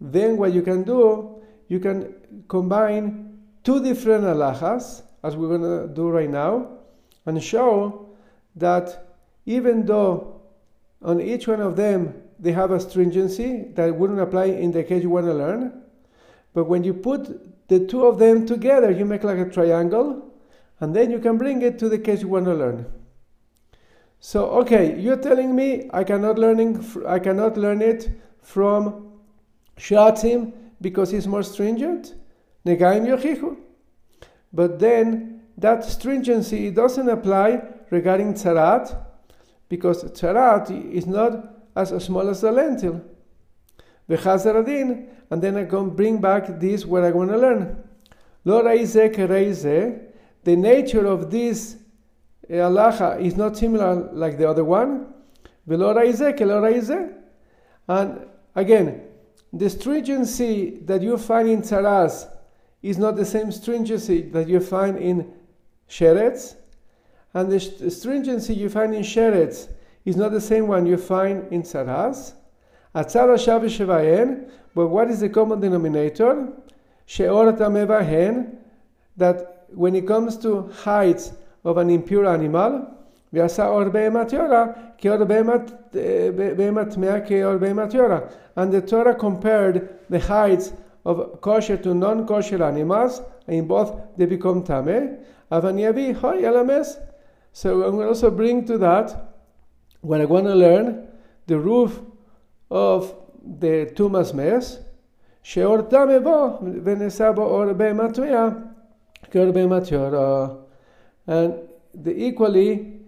[0.00, 2.14] then what you can do, you can
[2.48, 6.78] combine two different alahas, as we're going to do right now,
[7.26, 8.08] and show
[8.56, 9.16] that
[9.46, 10.40] even though
[11.02, 15.02] on each one of them they have a stringency that wouldn't apply in the case
[15.02, 15.82] you want to learn,
[16.54, 20.32] but when you put the two of them together, you make like a triangle,
[20.80, 22.86] and then you can bring it to the case you want to learn.
[24.18, 28.10] So, okay, you're telling me I cannot learning I cannot learn it
[28.42, 29.18] from
[29.78, 32.14] Shatim because it's more stringent.
[32.66, 33.56] Negaim.
[34.52, 38.96] But then that stringency doesn't apply regarding tzarat
[39.68, 43.00] because tzarat is not as small as a lentil.
[44.08, 47.82] V'chazaradin, and then I can bring back this what I want to learn.
[48.44, 50.08] Lo reize
[50.42, 51.76] the nature of this
[52.48, 55.12] eh, halacha is not similar like the other one.
[55.68, 57.14] V'lo reize
[57.88, 59.02] And again,
[59.52, 62.28] the stringency that you find in tzaras
[62.82, 65.32] is not the same stringency that you find in
[65.88, 66.56] sheretz,
[67.34, 69.68] and the stringency you find in sheretz
[70.04, 72.34] is not the same one you find in tzaras.
[72.94, 76.48] Atzara Shavishevahen, but what is the common denominator?
[77.06, 77.56] Sheor
[79.16, 81.32] that when it comes to heights
[81.64, 82.96] of an impure animal,
[83.32, 83.42] eh,
[88.56, 90.72] and the Torah compared the heights
[91.04, 95.18] of kosher to non-kosher animals, and in both they become tame.
[97.52, 99.29] So I'm going to also bring to that
[100.01, 101.07] when I want to learn,
[101.47, 102.01] the roof
[102.69, 103.13] of
[103.43, 104.79] the tumas mes,
[105.43, 108.47] שאור תמה בו, ונשא בו אור בהמת טמאה
[109.31, 110.47] כאור בהמת יורה.
[111.27, 111.53] And
[111.93, 113.01] the equally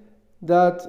[0.43, 0.81] that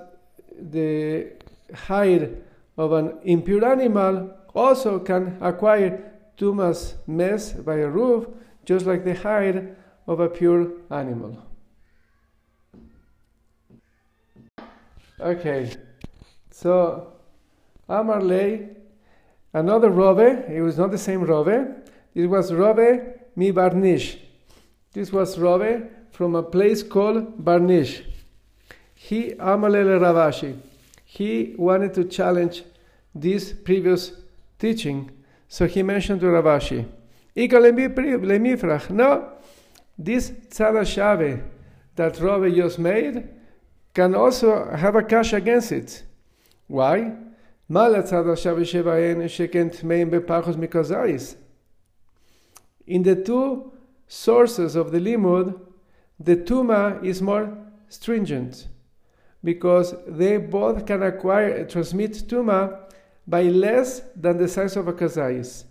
[0.73, 1.33] the
[1.75, 2.43] hide
[2.77, 8.27] of an impure animal also can acquire tumas mes by a roof,
[8.65, 9.77] just like the hide
[10.07, 11.37] of a pure animal.
[15.21, 15.71] Okay,
[16.54, 17.08] so
[17.90, 18.76] Amarley,
[19.54, 21.48] another Rove, it was not the same Rove,
[22.14, 23.02] it was Rove
[23.36, 24.20] mi Barnish.
[24.94, 25.82] This was Rove
[26.12, 28.04] from a place called Barnish.
[28.94, 30.56] He, Amalele Rav Ashi,
[31.04, 32.64] he wanted to challenge
[33.16, 34.14] this previous
[34.60, 35.10] teaching,
[35.48, 36.86] so he mentioned to Rav Ashi,
[38.92, 39.32] no,
[39.98, 41.44] this tzara shave
[41.96, 43.28] that Rove just made
[43.96, 46.04] can also have a cash against it.
[46.68, 47.16] Why?
[47.70, 47.94] In
[53.04, 53.72] the two
[54.08, 55.60] sources of the limud,
[56.20, 57.58] the tuma is more
[57.90, 58.68] stringent
[59.44, 62.80] because they both can acquire transmit tuma
[63.28, 65.66] by less than the size of a kazais.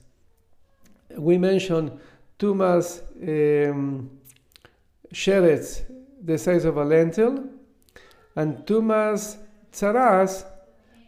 [1.17, 1.99] We mentioned
[2.39, 4.11] tumas um,
[5.13, 5.83] sheretz,
[6.23, 7.45] the size of a lentil,
[8.35, 9.37] and tumas
[9.73, 10.45] tzaras,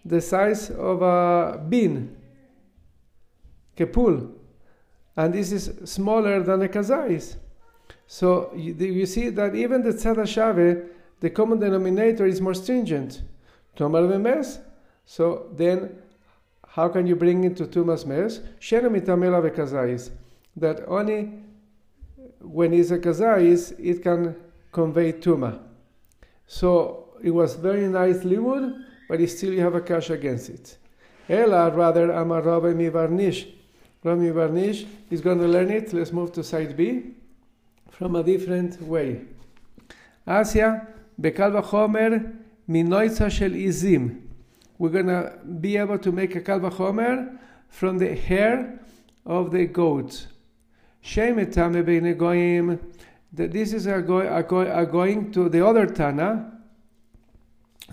[0.05, 2.17] the size of a bean,
[3.77, 4.33] kepul,
[5.17, 7.37] and this is smaller than a kazais.
[8.07, 10.91] So you, you see that even the tzara shave
[11.21, 13.23] the common denominator is more stringent.
[13.77, 14.59] Tomar mes.
[15.07, 15.97] So then,
[16.69, 18.41] how can you bring it to tumas mes?
[18.61, 20.11] Shenamitamela vekazais.
[20.57, 21.33] That only
[22.41, 24.37] when it's a kazais, it can
[24.71, 25.61] convey tuma.
[26.47, 30.79] So it was very nice limud, but still you have a cash against it.
[31.29, 33.51] Ella, rather, Amar Rabbi Mivarnish.
[34.03, 35.93] Rabbi Varnish is going to learn it.
[35.93, 37.15] Let's move to side B
[37.91, 39.23] from a different way.
[40.27, 40.87] Asia,
[41.21, 42.33] Bekal Homer,
[42.69, 44.21] Minoitza Shel Izim.
[44.79, 47.39] We're going to be able to make a Kalva Homer
[47.69, 48.81] from the hair
[49.25, 50.27] of the goat.
[51.03, 52.81] Shemetame Beine Goyim.
[53.33, 56.53] This is a, go, a, go, a going to the other Tana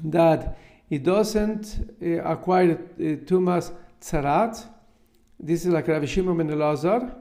[0.04, 0.58] that
[0.92, 3.72] it doesn't uh, acquire uh, tumas
[4.02, 4.62] tzarat.
[5.40, 7.16] This is like Rav Shimon ben Elazar.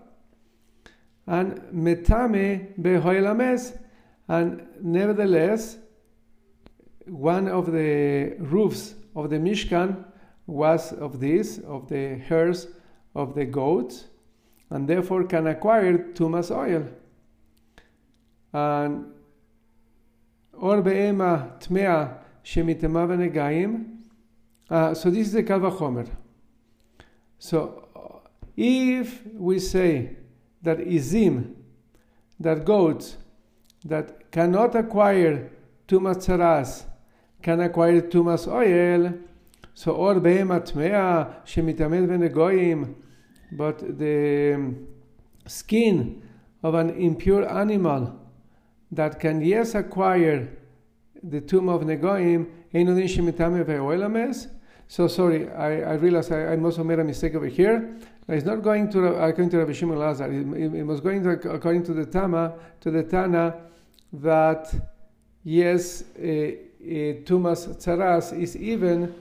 [1.29, 3.79] And metame behoylames.
[4.27, 5.79] And nevertheless,
[7.07, 10.05] one of the roofs of the Mishkan
[10.49, 12.67] was of this, of the hairs
[13.15, 14.07] of the goats,
[14.71, 16.89] and therefore can acquire tumas oil.
[18.53, 19.13] And
[20.55, 23.85] or be'ema tmea shemitema.
[24.69, 26.09] Uh, so this is the kalva chomer.
[27.39, 27.81] So
[28.63, 30.17] If we say
[30.63, 31.55] that izim,
[32.39, 33.17] that goats
[33.87, 35.51] that cannot acquire
[35.89, 36.85] tumas tzaras,
[37.41, 39.15] can acquire tumas oil,
[39.73, 42.95] so or behema tmea shemitamed
[43.53, 44.75] but the
[45.47, 46.23] skin
[46.63, 48.15] of an impure animal
[48.93, 50.51] that can yes acquire
[51.23, 52.47] the tomb of Negoim.
[54.89, 57.97] So sorry, I, I realized I, I must have made a mistake over here.
[58.29, 60.33] It's not going to according to Rabbi Shimon Lazar.
[60.33, 63.61] It, it, was going to according to the Tama to the Tana
[64.13, 64.73] that
[65.45, 69.15] yes, Tumas Tzaras is even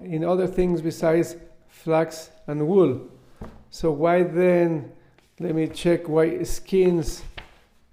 [0.00, 1.36] in other things besides
[1.68, 3.08] flax and wool.
[3.70, 4.92] So why then?
[5.40, 7.24] Let me check why skins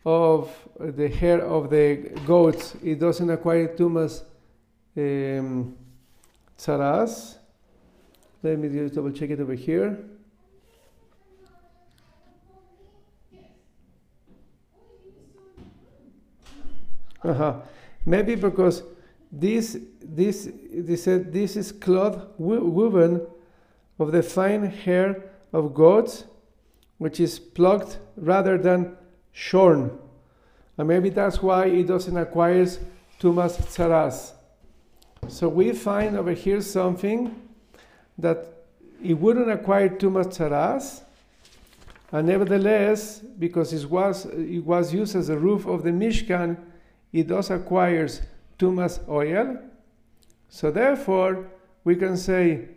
[0.06, 4.24] of the hair of the goats it doesn't acquire tumas
[4.96, 5.76] um,
[6.58, 7.38] tzaras.
[8.42, 10.00] Let me just double check it over here.
[17.22, 17.56] Uh-huh.
[18.06, 18.84] Maybe because
[19.30, 23.28] this this they said this is cloth woven
[24.00, 26.24] of the fine hair of goats,
[26.98, 28.96] which is plucked rather than
[29.34, 30.00] shorn.
[30.80, 32.66] And maybe that's why it doesn't acquire
[33.20, 34.32] tumas tzaras.
[35.28, 37.36] So we find over here something
[38.18, 38.46] that
[39.04, 41.02] it wouldn't acquire tumas tzaras,
[42.14, 46.56] and nevertheless, because it was, it was used as a roof of the Mishkan,
[47.12, 48.22] it does acquires
[48.58, 49.58] tumas oil.
[50.48, 51.46] So therefore,
[51.84, 52.70] we can say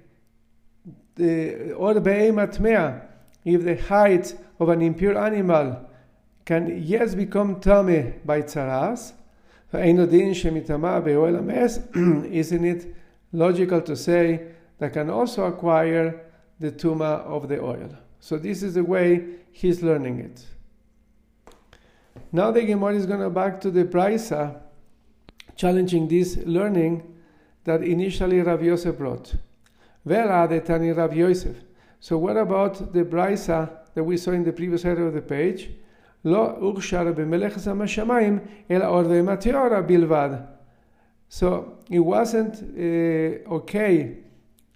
[1.15, 5.89] the or if the height of an impure animal
[6.45, 9.13] can yes become tame by tzaras,
[12.33, 12.95] isn't it
[13.33, 16.21] logical to say that can also acquire
[16.61, 17.97] the tuma of the oil?
[18.21, 20.47] So this is the way he's learning it.
[22.31, 24.61] Now the Gemara is going to back to the Brisa,
[25.57, 27.03] challenging this learning
[27.65, 29.35] that initially Rav Yosef brought.
[30.09, 31.57] Are the Tani Rav Yosef?
[32.01, 35.71] So what about the Brisa that we saw in the previous header of the page?
[36.26, 38.40] לא הוכשר במלאכת השמיים,
[38.72, 40.30] אלא אור ומטאורה בלבד.
[41.30, 41.46] So
[41.90, 44.18] it wasn't uh, okay,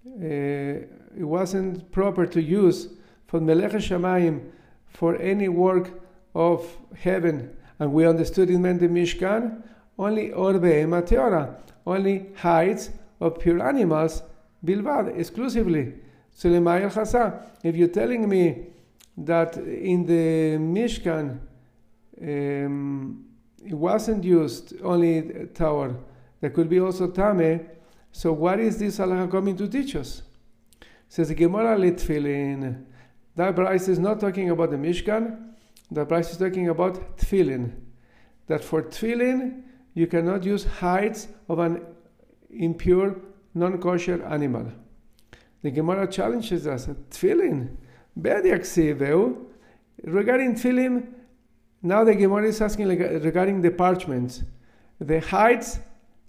[0.06, 2.90] uh, it wasn't proper to use
[3.28, 4.42] for Melech Shamayim
[4.86, 5.92] for any work
[6.36, 7.50] of heaven.
[7.80, 9.64] And we understood it meant the Mishkan,
[9.98, 11.56] only Orbe Mateora,
[11.86, 14.24] only hides of pure animals,
[14.66, 15.94] Bilvad, exclusively.
[16.32, 18.68] So if you're telling me
[19.17, 21.39] that in the Mishkan
[22.21, 23.25] um,
[23.65, 25.97] it wasn't used only tower.
[26.41, 27.69] There could be also tame.
[28.13, 30.23] So what is this halacha coming to teach us?
[31.09, 32.85] Says the Gemara Litfilin.
[33.35, 35.53] That Bryce is not talking about the Mishkan.
[35.91, 37.73] That Bryce is talking about tefillin.
[38.47, 39.63] That for tefillin
[39.95, 41.85] you cannot use hides of an
[42.51, 43.17] impure,
[43.55, 44.71] non-kosher animal.
[45.63, 46.87] The Gemara challenges us.
[46.87, 47.77] Tefillin.
[48.17, 48.61] Regarding
[50.55, 51.07] tefillin,
[51.83, 54.43] now the Gemara is asking uh, regarding the parchments.
[55.01, 55.79] The heights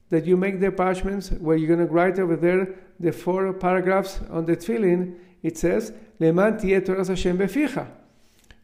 [0.10, 4.20] that you make the parchments, where you're going to write over there the four paragraphs
[4.30, 7.88] on the tefillin, it says, Leman Torah Hashem beficha.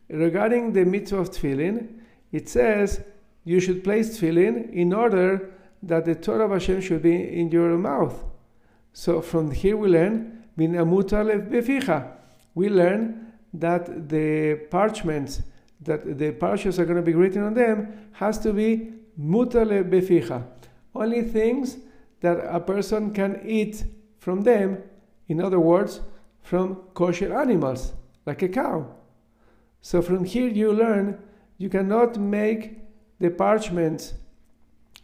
[0.10, 2.00] Regarding the mitzvah of tefillin,
[2.32, 3.02] it says
[3.46, 5.52] you should place tefillin in order
[5.82, 8.24] that the Torah of Hashem should be in your mouth.
[8.94, 12.23] So from here we learn, Bin beficha.
[12.56, 15.42] We learn that the parchments
[15.82, 20.44] that the parshas are going to be written on them has to be mutale beficha.
[20.96, 21.78] Only things
[22.22, 23.84] that a person can eat
[24.18, 24.82] from them,
[25.28, 26.02] in other words,
[26.42, 27.94] from kosher animals,
[28.26, 28.88] like a cow.
[29.82, 31.22] So from here you learn
[31.58, 32.80] you cannot make
[33.20, 34.14] the parchments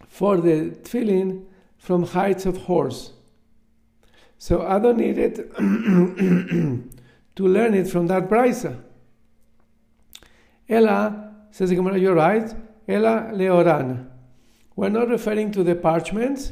[0.08, 1.46] for the tefillin
[1.78, 3.12] from hides of horse.
[4.38, 5.52] So I don't need it
[7.40, 8.78] to learn it from that brisa.
[10.68, 12.54] Ella, says the you're right.
[12.86, 14.10] Ella leoran.
[14.76, 16.52] We're not referring to the parchments.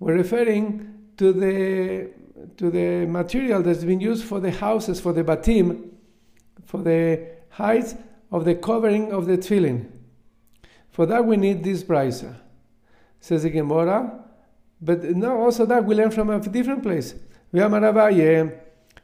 [0.00, 2.10] We're referring to the
[2.56, 5.90] to the material that's been used for the houses, for the batim,
[6.64, 7.94] for the height
[8.32, 9.86] of the covering of the tefillin.
[10.90, 12.34] For that we need this brisa.
[13.20, 14.24] Says the Gemara.
[14.80, 17.14] But no, also that we learn from a different place.
[17.52, 17.72] We have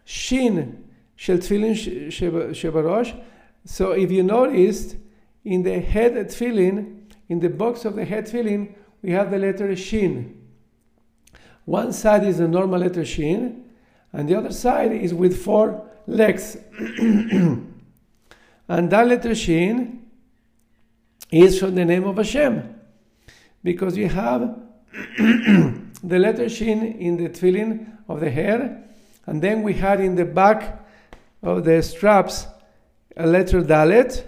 [0.05, 0.84] Shin
[1.16, 1.74] shel tefillin
[2.09, 3.20] shebarosh
[3.66, 4.97] so if you noticed,
[5.45, 9.74] in the head tefillin, in the box of the head tefillin, we have the letter
[9.74, 10.41] shin.
[11.65, 13.65] One side is the normal letter shin,
[14.12, 16.57] and the other side is with four legs.
[16.78, 17.70] and
[18.69, 20.07] that letter Shin
[21.31, 22.78] is from the name of Hashem,
[23.62, 24.57] because you have
[25.19, 28.85] the letter Shin in the tefillin of the hair,
[29.27, 30.84] and then we had in the back
[31.45, 32.47] of the straps
[33.16, 34.25] a letter Dalet,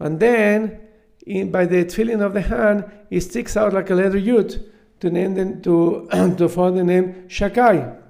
[0.00, 0.80] and then
[1.26, 4.64] in, by the tefillin of the hand, it sticks out like a letter Yud
[5.00, 6.08] to name them, to
[6.38, 8.00] to form the name Shakai.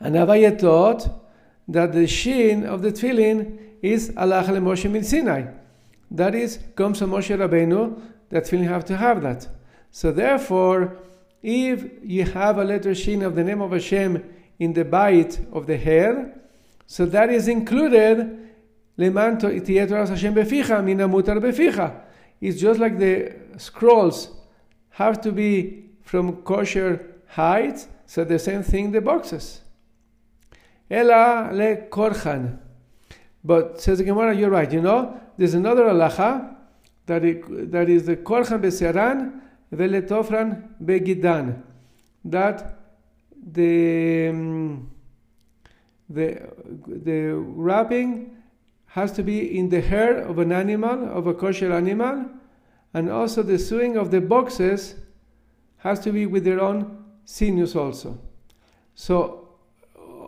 [0.00, 1.08] And Abaye taught
[1.68, 5.46] that the shin of the tefillin is Allah Moshe min Sinai.
[6.10, 9.48] That is, comes from Moshe Rabbeinu, that tefillin have to have that.
[9.90, 10.98] So therefore,
[11.42, 14.22] if you have a letter shin of the name of Hashem
[14.58, 16.41] in the bite of the hair,
[16.92, 18.50] so that is included.
[18.98, 19.14] It's
[22.60, 24.28] just like the scrolls
[24.90, 29.62] have to be from kosher height, so the same thing the boxes.
[30.90, 32.58] Ela le korchan.
[33.42, 34.70] But says the Gemara, you're right.
[34.70, 36.54] You know, there's another halacha
[37.06, 37.22] that,
[37.72, 39.40] that is the korchan beseran
[39.74, 41.62] veletofran begidan.
[42.22, 42.78] That
[43.42, 44.91] the um,
[46.14, 46.48] the
[46.86, 48.36] the wrapping
[48.86, 52.26] has to be in the hair of an animal, of a kosher animal,
[52.92, 54.96] and also the sewing of the boxes
[55.78, 58.18] has to be with their own sinews also.
[58.94, 59.48] So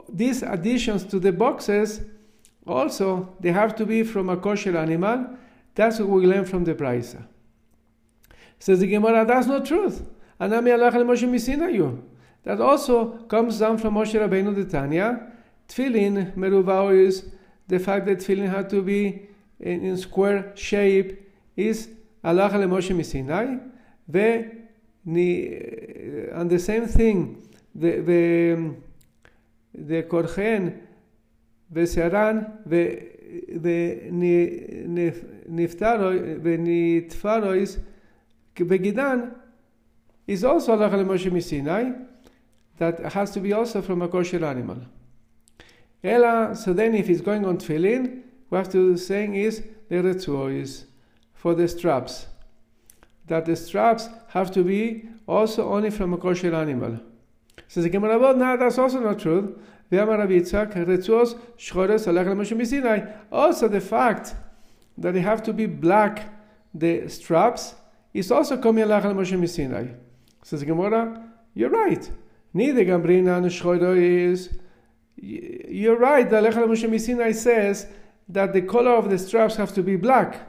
[0.08, 2.00] these additions to the boxes
[2.66, 5.36] also they have to be from a kosher animal.
[5.74, 7.26] That's what we learn from the Braisa.
[8.58, 10.08] Says the Gemara, that's not truth.
[10.40, 12.02] Anami.
[12.44, 15.32] That also comes down from Moshe Rabbeinu the Tanya.
[15.68, 17.24] Tefillin merubah is
[17.68, 19.28] the fact that tefillin had to be
[19.60, 21.88] in, in square shape is
[22.22, 23.58] Alach le Sinai.
[24.12, 24.44] Eh,
[25.06, 27.42] and the same thing,
[27.74, 28.74] the the
[29.74, 30.80] the korchen,
[31.70, 33.10] the seran, the
[35.50, 37.78] niftaroi, the nitfarois,
[38.54, 39.34] gidan
[40.26, 41.92] is also Alach le Sinai.
[42.78, 44.78] That has to be also from a kosher animal.
[46.04, 50.54] Ella, so then if it's going on tefillin, we have to saying is the retzuo
[50.54, 50.84] is
[51.32, 52.26] for the straps.
[53.26, 57.00] That the straps have to be also only from a kosher animal.
[57.68, 59.58] Says the Gemara, well, no, that's also not true.
[63.32, 64.34] Also, the fact
[64.98, 66.28] that they have to be black,
[66.74, 67.74] the straps,
[68.12, 69.94] is also coming alach al Moshe Misinai.
[70.42, 72.10] Says the Gemara, you're right.
[72.52, 74.50] Neither Gambrina and Shchodo is.
[75.24, 76.28] You're right.
[76.28, 77.86] The alach al Moshe Misinai says
[78.28, 80.40] that the color of the straps have to be black,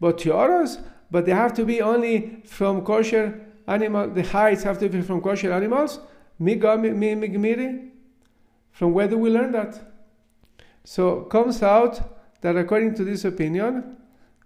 [0.00, 0.80] but Tioras,
[1.10, 4.08] but they have to be only from kosher animal.
[4.08, 6.00] The hides have to be from kosher animals.
[6.38, 6.46] From
[8.92, 9.80] where do we learn that?
[10.84, 12.00] So comes out
[12.40, 13.96] that according to this opinion,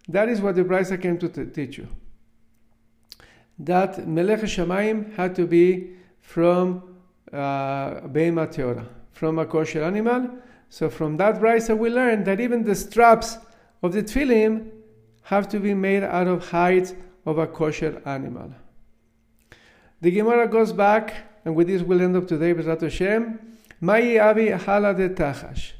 [0.08, 1.86] that is what the Brisa came to t- teach you.
[3.58, 6.96] That Melech Shamayim had to be from
[7.32, 10.30] uh, Teora, from a kosher animal.
[10.68, 13.38] So from that Brisa we learn that even the straps
[13.82, 14.70] of the tefillin
[15.24, 16.90] have to be made out of hide
[17.24, 18.52] of a kosher animal.
[20.00, 21.14] The Gemara goes back
[21.44, 23.38] and with this we'll end up today, Bezrat Hashem.
[23.80, 25.72] Mai Avi Hala de Tachash.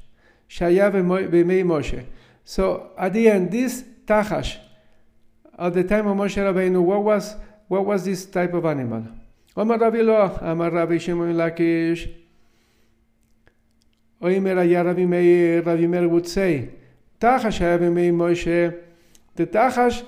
[0.48, 2.04] Shaya B'mei Moshe.
[2.44, 4.56] So at the end, this Tachash,
[5.56, 7.36] at the time of Moshe Rabbeinu, what was,
[7.68, 9.06] what was this type of animal?
[9.56, 12.12] Omar Rabbi Lo, Amar Rabbi Shimon Lakish.
[14.22, 16.70] Oimer Rabbi Meir, Rabbi Meir would say,
[17.20, 18.80] Tachash B'mei Moshe.
[19.34, 20.04] The Tachash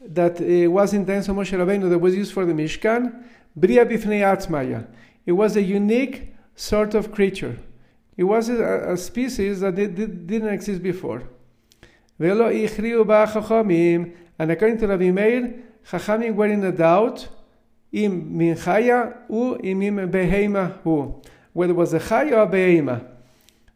[0.00, 3.22] that uh, was in times of Moshe Rabbeinu that was used for the Mishkan,
[3.54, 4.86] Bria bifnei atzmaya.
[5.26, 7.58] It was a unique sort of creature.
[8.16, 11.24] It was a, a species that did, did, didn't exist before.
[12.18, 14.14] Velo ichriu chachamim.
[14.38, 15.54] And according to Rabbi Meir,
[15.86, 17.28] chachamim were in a doubt
[17.92, 21.20] im min chaya u im im behema.
[21.52, 23.04] Whether it was a chaya or a behema.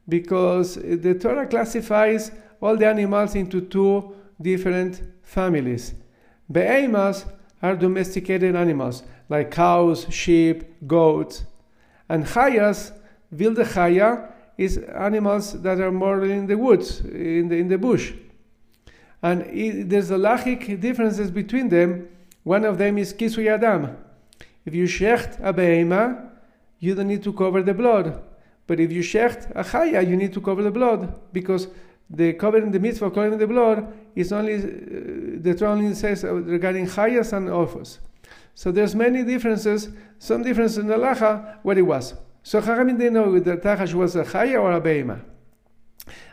[0.09, 5.94] Because the Torah classifies all the animals into two different families.
[6.51, 7.24] Behemas
[7.62, 11.44] are domesticated animals like cows, sheep, goats.
[12.09, 12.93] And chayas,
[13.31, 18.12] wilde chaya, is animals that are more in the woods, in the, in the bush.
[19.22, 22.09] And it, there's a lachic differences between them.
[22.43, 23.97] One of them is kisui adam.
[24.66, 26.31] If you shecht a behema,
[26.78, 28.22] you don't need to cover the blood.
[28.66, 31.69] But if you shecht a chaya, you need to cover the blood because
[32.11, 34.61] the covering the mitzvah covering the blood is only uh,
[35.41, 37.99] the Torah only says regarding chayas and ophos.
[38.55, 39.89] So there's many differences,
[40.19, 42.15] some differences in the lacha where it was.
[42.43, 45.23] So Chachamim didn't know the Tachash was a Chaya or a Beima.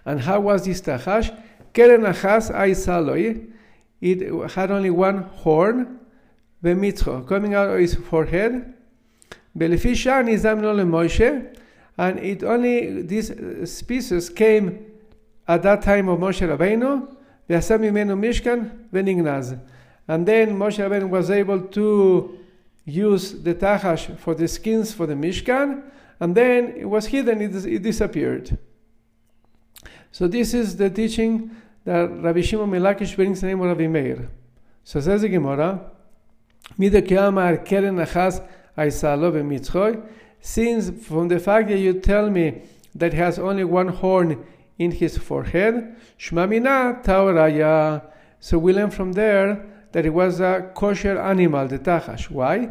[0.05, 1.35] And how was this Tachash?
[1.73, 3.49] Keren Achas Aisaloi.
[4.01, 5.99] It had only one horn,
[6.63, 8.73] Bemitzcho, coming out of his forehead.
[9.57, 11.55] Belefi Shani Zamno Moshe
[11.97, 14.85] and it only these uh, species came
[15.47, 17.07] at that time of Moshe Rabbeinu,
[17.49, 19.59] V'yaseh menu Mishkan v'nignaz.
[20.07, 22.37] And then Moshe Rabbeinu was able to
[22.85, 25.83] use the tahash for the skins for the Mishkan,
[26.19, 28.57] and then it was hidden, it, it disappeared.
[30.11, 31.55] So this is the teaching
[31.85, 34.29] that Rabbi Shimon Melakish brings in the name of Rabbi Meir.
[34.83, 35.91] So says the Gemara,
[36.77, 38.47] Mida keamar keren aisa
[38.77, 40.01] aisalo v'mitzchoy,
[40.41, 42.63] since from the fact that you tell me
[42.95, 44.43] that he has only one horn
[44.77, 48.01] in his forehead, shmamina taoraya.
[48.39, 52.29] So we learn from there that it was a kosher animal, the tachash.
[52.29, 52.69] Why?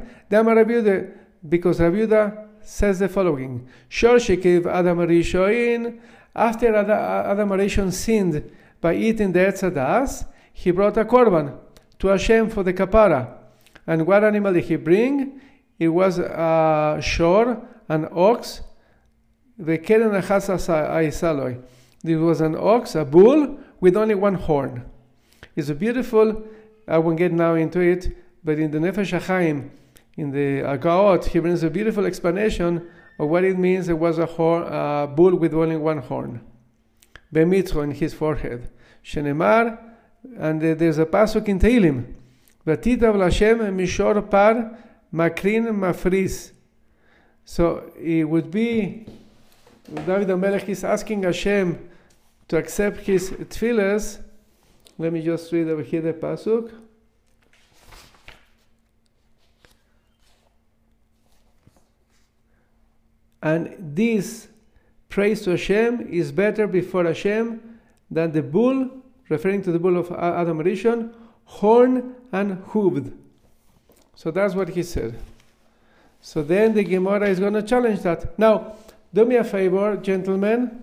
[1.48, 2.30] Because Rabbi
[2.62, 6.01] says the following: Shor shekiv Adam Rishoin.
[6.34, 11.59] After Adam Rishon sinned by eating the etzadas, he brought a korban
[11.98, 13.36] to Hashem for the kapara.
[13.86, 15.40] And what animal did he bring?
[15.81, 18.61] It was uh, a shor, an ox.
[19.59, 21.62] The keren aisaloi.
[22.02, 24.85] This was an ox, a bull, with only one horn.
[25.57, 26.44] It's a beautiful
[26.90, 29.70] I won't get now into it, but in the Nefesh HaChaim,
[30.16, 32.89] in the Agaot, he brings a beautiful explanation
[33.19, 36.40] of what it means it was a, horn, a bull with only one horn.
[37.32, 38.70] Bemitzro in his forehead.
[39.05, 39.78] Shenemar,
[40.36, 42.12] and uh, there's a pasuk in Tehillim.
[42.66, 44.77] Vatitav Lashem mishor par
[45.12, 46.53] makrin Mafriz.
[47.45, 49.07] So it would be,
[49.93, 51.89] David HaMelech is asking Hashem
[52.49, 54.20] to accept his tefillahs
[55.01, 56.70] let me just read over here the pasuk.
[63.43, 64.49] And this
[65.09, 67.81] praise to Hashem is better before Hashem
[68.11, 68.91] than the bull,
[69.31, 71.15] referring to the bull of Adam Rishon,
[71.47, 73.16] horn and hooved.
[74.20, 75.14] So that's what he said.
[76.20, 78.38] So then the Gemara is going to challenge that.
[78.38, 78.76] Now,
[79.14, 80.82] do me a favor, gentlemen.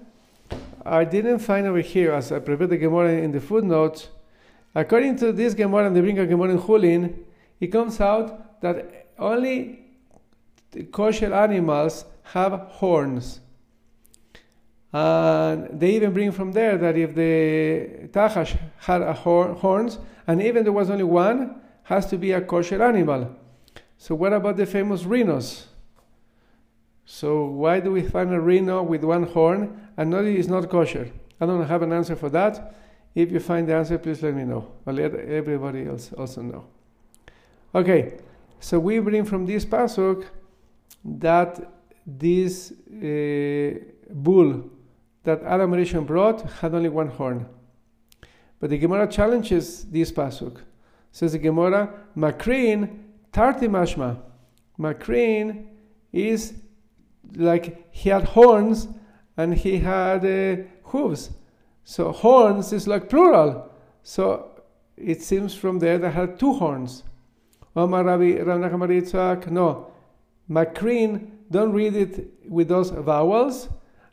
[0.84, 4.07] I didn't find over here, as I prepared the Gemara in the footnotes,
[4.73, 7.14] according to this Gemara and the Brinka Gemara in Chulin,
[7.59, 9.81] it comes out that only
[10.91, 13.39] kosher animals have horns.
[14.91, 20.64] And they even bring from there that if the tachash had a horns, and even
[20.64, 23.34] there was only one, has to be a kosher animal.
[23.97, 25.68] So what about the famous rhinos?
[27.05, 31.09] So why do we find a rhino with one horn and not is not kosher?
[31.39, 32.76] I don't have an answer for that.
[33.15, 34.69] If you find the answer, please let me know.
[34.85, 36.65] I'll let everybody else also know.
[37.73, 38.18] Okay,
[38.59, 40.26] so we bring from this pasuk
[41.05, 41.72] that
[42.05, 43.80] this uh,
[44.11, 44.69] bull
[45.23, 47.47] that Adam Rishon brought had only one horn.
[48.59, 50.59] But the Gemara challenges this pasuk.
[51.12, 53.00] Says the Gemara, Makrin
[53.32, 54.20] tarti mashma.
[54.80, 55.66] Makrin
[56.14, 56.54] is
[57.36, 58.88] like he had horns
[59.36, 61.32] and he had uh, hooves.
[61.84, 63.72] So horns is like plural.
[64.04, 64.62] So
[64.96, 67.04] it seems from there that had two horns.
[67.76, 68.42] Rabbi
[69.50, 69.92] no.
[70.50, 73.70] Makrin, don't read it with those vowels,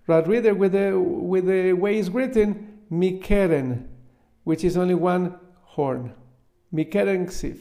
[0.07, 3.87] but read it with the, with the way it's written, Mikeren,
[4.45, 6.13] which is only one horn.
[6.75, 7.59] Mikeren ksif.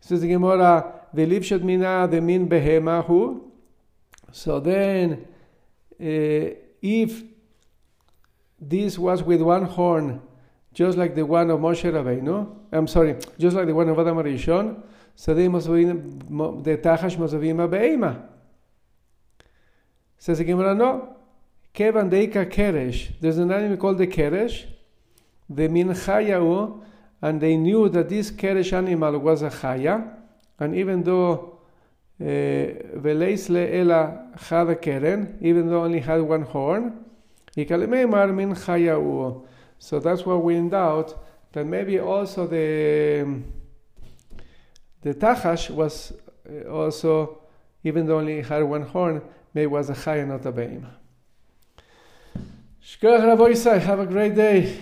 [0.00, 3.42] So the Gemara, Velivshot mina the min behemahu.
[4.32, 5.26] So then,
[6.00, 7.22] uh, if
[8.60, 10.22] this was with one horn,
[10.72, 14.18] just like the one of Moshe Rabbeinu, I'm sorry, just like the one of Adam
[14.18, 14.82] Rishon,
[15.16, 16.18] so they must have been,
[16.62, 18.28] the Tachash must have been a Be'ema.
[20.18, 21.16] Says the Gemara, no.
[21.74, 23.12] Kevan Deika Keresh.
[23.20, 24.66] There's an animal called the Keresh,
[25.48, 26.82] the Min Chayau,
[27.22, 30.14] and they knew that this Keresh animal was a Chaya,
[30.58, 31.58] and even though
[32.20, 37.04] Veleisle Ela had a Keren, even though only had one horn,
[37.56, 38.54] min
[39.78, 41.18] So that's why we in doubt
[41.52, 43.42] that maybe also the
[45.02, 46.12] the Tachash was
[46.48, 47.40] uh, also,
[47.84, 49.22] even though only had one horn,
[49.54, 50.90] maybe was a Chaya, not a Be'ima.
[52.84, 54.78] Shkoyach Rabbi Have a great day.